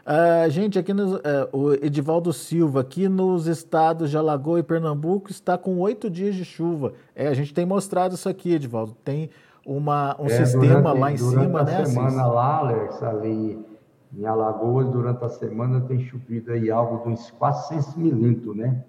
Uh, 0.04 0.50
gente, 0.50 0.78
aqui 0.78 0.92
no, 0.92 1.16
uh, 1.16 1.20
o 1.52 1.74
Edivaldo 1.74 2.32
Silva, 2.32 2.80
aqui 2.80 3.08
nos 3.08 3.46
estados 3.46 4.10
de 4.10 4.18
Alagoas 4.18 4.60
e 4.60 4.62
Pernambuco, 4.64 5.30
está 5.30 5.56
com 5.56 5.78
oito 5.78 6.10
dias 6.10 6.34
de 6.34 6.44
chuva. 6.44 6.92
É, 7.14 7.28
a 7.28 7.34
gente 7.34 7.54
tem 7.54 7.64
mostrado 7.64 8.14
isso 8.14 8.28
aqui, 8.28 8.52
Edivaldo. 8.52 8.96
Tem 9.04 9.30
uma, 9.64 10.20
um 10.20 10.26
é, 10.26 10.44
sistema 10.44 10.80
durante, 10.80 10.98
lá 10.98 11.12
em 11.12 11.16
cima, 11.16 11.62
né? 11.62 11.76
Durante 11.76 11.82
a 11.82 11.86
semana 11.86 12.26
lá, 12.26 12.56
Alex, 12.58 13.02
ali 13.02 13.64
em 14.12 14.26
Alagoas, 14.26 14.88
durante 14.90 15.24
a 15.24 15.28
semana 15.28 15.80
tem 15.82 16.00
chovido 16.00 16.52
aí 16.52 16.70
algo 16.70 17.04
de 17.04 17.14
uns 17.14 17.30
400 17.30 17.94
milímetros, 17.94 18.56
né? 18.56 18.82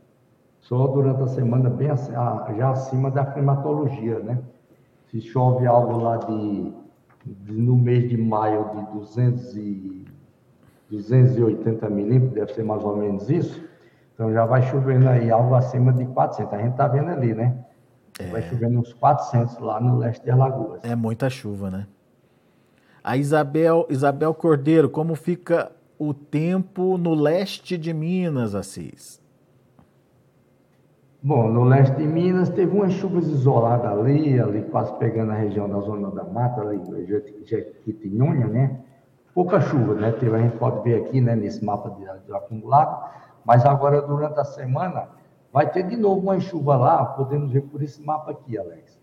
Só 0.64 0.88
durante 0.88 1.22
a 1.24 1.28
semana 1.28 1.70
bem 1.70 1.90
já 2.58 2.72
acima 2.72 3.12
da 3.12 3.26
climatologia, 3.26 4.20
né? 4.20 4.40
Se 5.12 5.22
chove 5.22 5.68
algo 5.68 6.00
lá 6.00 6.18
de, 6.18 6.74
de 7.26 7.54
no 7.54 7.76
mês 7.76 8.10
de 8.10 8.18
maio 8.18 8.70
de 8.74 8.94
200 8.94 9.58
e, 9.58 10.06
280 10.90 11.90
milímetros, 11.90 12.34
deve 12.34 12.54
ser 12.54 12.64
mais 12.64 12.84
ou 12.84 12.96
menos 12.96 13.30
isso, 13.30 13.64
então 14.14 14.32
já 14.32 14.46
vai 14.46 14.62
chovendo 14.62 15.10
aí 15.10 15.30
algo 15.32 15.56
acima 15.56 15.92
de 15.92 16.06
400. 16.06 16.54
A 16.54 16.58
gente 16.58 16.72
está 16.72 16.88
vendo 16.88 17.10
ali, 17.10 17.34
né? 17.34 17.58
É. 18.20 18.28
Vai 18.28 18.44
chovendo 18.44 18.80
uns 18.80 18.94
400 18.94 19.58
lá 19.60 19.82
no 19.82 19.98
leste 19.98 20.24
de 20.24 20.32
Alagoas. 20.32 20.82
É 20.84 20.96
muita 20.96 21.30
chuva, 21.30 21.72
né? 21.72 21.88
A 23.04 23.18
Isabel, 23.18 23.86
Isabel 23.90 24.34
Cordeiro, 24.34 24.90
como 24.90 25.16
fica 25.16 25.72
o 25.98 26.14
tempo 26.14 26.98
no 26.98 27.14
leste 27.14 27.78
de 27.78 27.92
Minas, 27.94 28.56
Assis? 28.56 29.23
Bom, 31.26 31.48
no 31.48 31.64
leste 31.64 31.96
de 31.96 32.06
Minas 32.06 32.50
teve 32.50 32.76
umas 32.76 32.92
chuvas 32.92 33.26
isoladas 33.28 33.90
ali, 33.90 34.38
ali 34.38 34.62
quase 34.64 34.94
pegando 34.96 35.32
a 35.32 35.36
região 35.36 35.70
da 35.70 35.80
zona 35.80 36.12
da 36.12 36.26
mata, 36.26 36.60
ali, 36.60 36.82
Jequitinhonha, 37.46 38.48
né? 38.48 38.82
Pouca 39.34 39.62
chuva, 39.62 39.96
né? 39.96 40.12
Teve, 40.12 40.36
a 40.36 40.40
gente 40.40 40.58
pode 40.58 40.84
ver 40.84 41.02
aqui, 41.02 41.22
né, 41.22 41.34
nesse 41.34 41.64
mapa 41.64 41.92
de, 41.92 42.26
de 42.26 42.34
acumulado, 42.34 43.10
mas 43.46 43.66
agora 43.66 44.02
durante 44.02 44.38
a 44.38 44.44
semana 44.44 45.08
vai 45.54 45.72
ter 45.72 45.84
de 45.84 45.96
novo 45.96 46.20
uma 46.20 46.38
chuva 46.42 46.76
lá, 46.76 47.06
podemos 47.06 47.54
ver 47.54 47.62
por 47.62 47.82
esse 47.82 48.04
mapa 48.06 48.32
aqui, 48.32 48.58
Alex. 48.58 49.02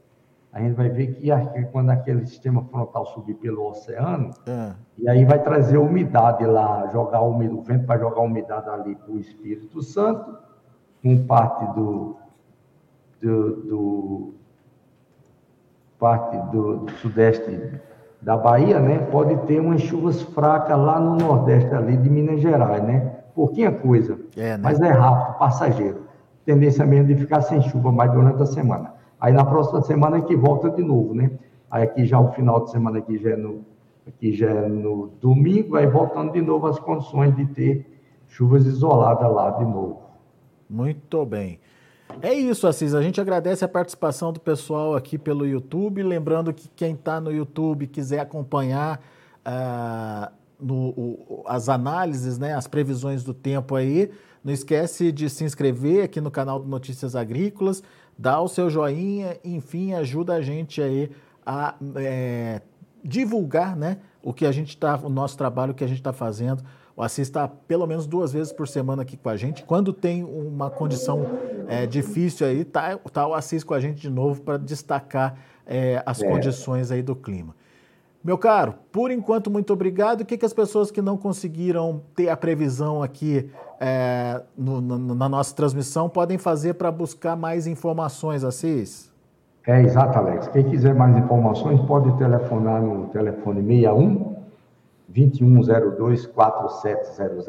A 0.53 0.61
gente 0.61 0.75
vai 0.75 0.91
ver 0.91 1.15
que 1.15 1.31
quando 1.73 1.89
aquele 1.89 2.27
sistema 2.27 2.63
frontal 2.65 3.07
subir 3.07 3.37
pelo 3.37 3.67
oceano, 3.67 4.31
é. 4.47 4.73
e 4.99 5.09
aí 5.09 5.25
vai 5.25 5.43
trazer 5.43 5.79
umidade 5.79 6.45
lá, 6.45 6.87
jogar 6.93 7.23
umidade, 7.23 7.59
o 7.59 7.63
vento 7.63 7.87
vai 7.87 7.99
jogar 7.99 8.21
umidade 8.21 8.69
ali 8.69 8.95
para 8.95 9.11
o 9.11 9.19
Espírito 9.19 9.81
Santo, 9.81 10.50
com 11.03 11.27
parte 11.27 11.65
do, 11.75 12.17
do, 13.21 13.57
do 13.63 14.35
parte 15.99 16.37
do, 16.51 16.77
do, 16.77 16.91
sudeste 16.93 17.81
da 18.21 18.37
Bahia, 18.37 18.79
né, 18.81 18.99
pode 19.11 19.37
ter 19.47 19.61
umas 19.61 19.81
chuvas 19.83 20.23
fracas 20.23 20.79
lá 20.79 21.01
no 21.01 21.17
nordeste 21.17 21.75
ali 21.75 21.97
de 21.97 22.09
Minas 22.09 22.41
Gerais, 22.41 22.83
né? 22.83 23.17
Pouquinha 23.35 23.73
coisa, 23.73 24.19
é, 24.37 24.57
né? 24.57 24.61
mas 24.63 24.81
é 24.81 24.91
rápido, 24.91 25.39
passageiro. 25.39 26.03
Tendência 26.45 26.85
mesmo 26.85 27.09
de 27.09 27.17
ficar 27.17 27.41
sem 27.43 27.63
chuva 27.63 27.93
mais 27.93 28.13
durante 28.13 28.43
a 28.43 28.47
semana. 28.47 28.95
Aí 29.19 29.33
na 29.33 29.45
próxima 29.45 29.81
semana 29.83 30.19
é 30.19 30.21
que 30.23 30.37
volta 30.37 30.71
de 30.71 30.83
novo, 30.83 31.15
né? 31.15 31.31
Aí 31.71 31.85
aqui 31.85 32.05
já 32.05 32.19
o 32.19 32.33
final 32.33 32.65
de 32.65 32.71
semana 32.71 32.99
aqui 32.99 33.17
já 33.19 33.31
é 33.31 33.37
no, 33.37 33.65
aqui 34.07 34.33
já 34.33 34.51
é 34.51 34.69
no 34.69 35.13
domingo, 35.21 35.77
aí 35.77 35.87
voltando 35.87 36.33
de 36.33 36.43
novo 36.43 36.67
as 36.67 36.79
condições 36.79 37.35
de 37.37 37.47
ter 37.47 37.87
chuvas 38.29 38.67
isoladas 38.67 39.33
lá 39.33 39.51
de 39.51 39.65
novo. 39.65 40.10
Muito 40.71 41.27
bem. 41.27 41.59
É 42.23 42.33
isso, 42.33 42.69
Assis. 42.69 42.95
A 42.95 43.03
gente 43.03 43.21
agradece 43.21 43.65
a 43.65 43.69
participação 43.69 44.33
do 44.33 44.39
pessoal 44.39 44.95
aqui 44.95 45.19
pelo 45.19 45.45
YouTube. 45.45 46.01
Lembrando 46.03 46.53
que 46.53 46.69
quem 46.69 46.95
está 46.95 47.21
no 47.21 47.33
YouTube 47.33 47.89
quiser 47.89 48.21
acompanhar 48.21 49.01
uh, 49.45 50.33
no, 50.61 50.91
o, 50.91 51.45
as 51.47 51.69
análises, 51.69 52.39
né, 52.39 52.55
as 52.55 52.69
previsões 52.69 53.25
do 53.25 53.35
tempo 53.35 53.75
aí, 53.75 54.13
não 54.45 54.53
esquece 54.53 55.11
de 55.11 55.29
se 55.29 55.43
inscrever 55.43 56.05
aqui 56.05 56.21
no 56.21 56.31
canal 56.31 56.61
do 56.61 56.69
Notícias 56.69 57.17
Agrícolas, 57.17 57.83
dar 58.17 58.41
o 58.41 58.49
seu 58.49 58.71
joinha, 58.71 59.37
enfim, 59.45 59.93
ajuda 59.95 60.35
a 60.35 60.41
gente 60.41 60.81
aí 60.81 61.11
a 61.45 61.75
é, 61.97 62.63
divulgar 63.05 63.75
né, 63.77 63.99
o 64.23 64.33
que 64.33 64.47
a 64.47 64.53
gente 64.53 64.69
está, 64.69 64.97
o 64.97 65.09
nosso 65.09 65.37
trabalho 65.37 65.75
que 65.75 65.83
a 65.83 65.87
gente 65.87 65.99
está 65.99 66.13
fazendo 66.13 66.63
o 67.01 67.03
Assis 67.03 67.29
está 67.29 67.49
pelo 67.49 67.87
menos 67.87 68.07
duas 68.07 68.31
vezes 68.31 68.53
por 68.53 68.69
semana 68.69 69.01
aqui 69.01 69.17
com 69.17 69.31
a 69.31 69.37
gente. 69.37 69.65
Quando 69.65 69.91
tem 69.91 70.23
uma 70.23 70.69
condição 70.69 71.27
é, 71.67 71.87
difícil 71.87 72.47
aí, 72.47 72.63
tá, 72.63 72.99
tá 73.11 73.27
o 73.27 73.33
Assis 73.33 73.65
com 73.65 73.73
a 73.73 73.81
gente 73.81 74.03
de 74.03 74.11
novo 74.11 74.43
para 74.43 74.59
destacar 74.59 75.35
é, 75.67 76.03
as 76.05 76.21
é. 76.21 76.29
condições 76.29 76.91
aí 76.91 77.01
do 77.03 77.17
clima. 77.17 77.57
Meu 78.23 78.37
caro, 78.37 78.75
por 78.93 79.11
enquanto, 79.11 79.51
muito 79.51 79.73
obrigado. 79.73 80.21
O 80.21 80.25
que, 80.27 80.37
que 80.37 80.45
as 80.45 80.53
pessoas 80.53 80.91
que 80.91 81.01
não 81.01 81.17
conseguiram 81.17 82.03
ter 82.15 82.29
a 82.29 82.37
previsão 82.37 83.03
aqui 83.03 83.49
é, 83.81 84.43
no, 84.55 84.83
no, 84.83 85.15
na 85.15 85.27
nossa 85.27 85.57
transmissão 85.57 86.07
podem 86.07 86.37
fazer 86.37 86.75
para 86.75 86.93
buscar 86.93 87.35
mais 87.35 87.67
informações, 87.67 88.45
Assis? 88.45 89.11
É, 89.67 89.81
exato, 89.81 90.19
Alex. 90.19 90.49
Quem 90.49 90.65
quiser 90.65 90.95
mais 90.95 91.17
informações 91.17 91.81
pode 91.87 92.15
telefonar 92.19 92.83
no 92.83 93.07
telefone 93.07 93.63
61 93.63 94.30
2102 95.11 96.27
4700. 96.27 97.47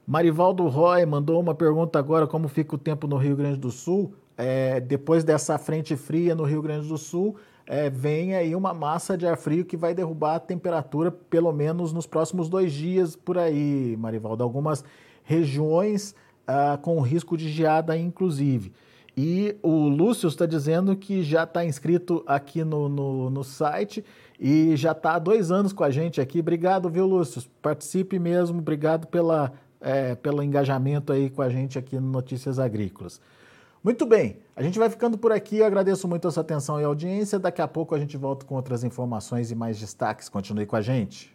Marivaldo 0.06 0.68
Roy 0.68 1.06
mandou 1.06 1.40
uma 1.40 1.54
pergunta 1.54 1.98
agora: 1.98 2.26
como 2.26 2.48
fica 2.48 2.74
o 2.74 2.78
tempo 2.78 3.06
no 3.06 3.16
Rio 3.16 3.34
Grande 3.34 3.58
do 3.58 3.70
Sul? 3.70 4.12
É, 4.36 4.78
depois 4.78 5.24
dessa 5.24 5.56
frente 5.56 5.96
fria 5.96 6.34
no 6.34 6.44
Rio 6.44 6.60
Grande 6.60 6.86
do 6.86 6.98
Sul, 6.98 7.34
é, 7.66 7.88
vem 7.88 8.34
aí 8.34 8.54
uma 8.54 8.74
massa 8.74 9.16
de 9.16 9.26
ar 9.26 9.38
frio 9.38 9.64
que 9.64 9.74
vai 9.78 9.94
derrubar 9.94 10.34
a 10.34 10.40
temperatura, 10.40 11.10
pelo 11.10 11.50
menos 11.50 11.94
nos 11.94 12.06
próximos 12.06 12.50
dois 12.50 12.74
dias 12.74 13.16
por 13.16 13.38
aí, 13.38 13.96
Marivaldo. 13.98 14.44
Algumas 14.44 14.84
regiões 15.22 16.14
ah, 16.46 16.78
com 16.80 17.00
risco 17.00 17.36
de 17.36 17.48
geada, 17.48 17.96
inclusive. 17.96 18.72
E 19.16 19.56
o 19.62 19.88
Lúcio 19.88 20.28
está 20.28 20.44
dizendo 20.44 20.96
que 20.96 21.22
já 21.22 21.44
está 21.44 21.64
inscrito 21.64 22.24
aqui 22.26 22.64
no, 22.64 22.88
no, 22.88 23.30
no 23.30 23.44
site 23.44 24.04
e 24.40 24.76
já 24.76 24.90
está 24.90 25.14
há 25.14 25.18
dois 25.18 25.52
anos 25.52 25.72
com 25.72 25.84
a 25.84 25.90
gente 25.90 26.20
aqui. 26.20 26.40
Obrigado, 26.40 26.90
viu, 26.90 27.06
Lúcio? 27.06 27.42
Participe 27.62 28.18
mesmo. 28.18 28.58
Obrigado 28.58 29.06
pela, 29.06 29.52
é, 29.80 30.16
pelo 30.16 30.42
engajamento 30.42 31.12
aí 31.12 31.30
com 31.30 31.42
a 31.42 31.48
gente 31.48 31.78
aqui 31.78 31.94
no 31.96 32.08
Notícias 32.08 32.58
Agrícolas. 32.58 33.20
Muito 33.84 34.06
bem, 34.06 34.38
a 34.56 34.62
gente 34.62 34.78
vai 34.78 34.88
ficando 34.88 35.18
por 35.18 35.30
aqui. 35.30 35.58
Eu 35.58 35.66
agradeço 35.66 36.08
muito 36.08 36.26
a 36.26 36.30
sua 36.30 36.40
atenção 36.40 36.80
e 36.80 36.84
audiência. 36.84 37.38
Daqui 37.38 37.60
a 37.60 37.68
pouco 37.68 37.94
a 37.94 37.98
gente 37.98 38.16
volta 38.16 38.44
com 38.46 38.54
outras 38.54 38.82
informações 38.82 39.50
e 39.50 39.54
mais 39.54 39.78
destaques. 39.78 40.28
Continue 40.28 40.66
com 40.66 40.74
a 40.74 40.80
gente. 40.80 41.34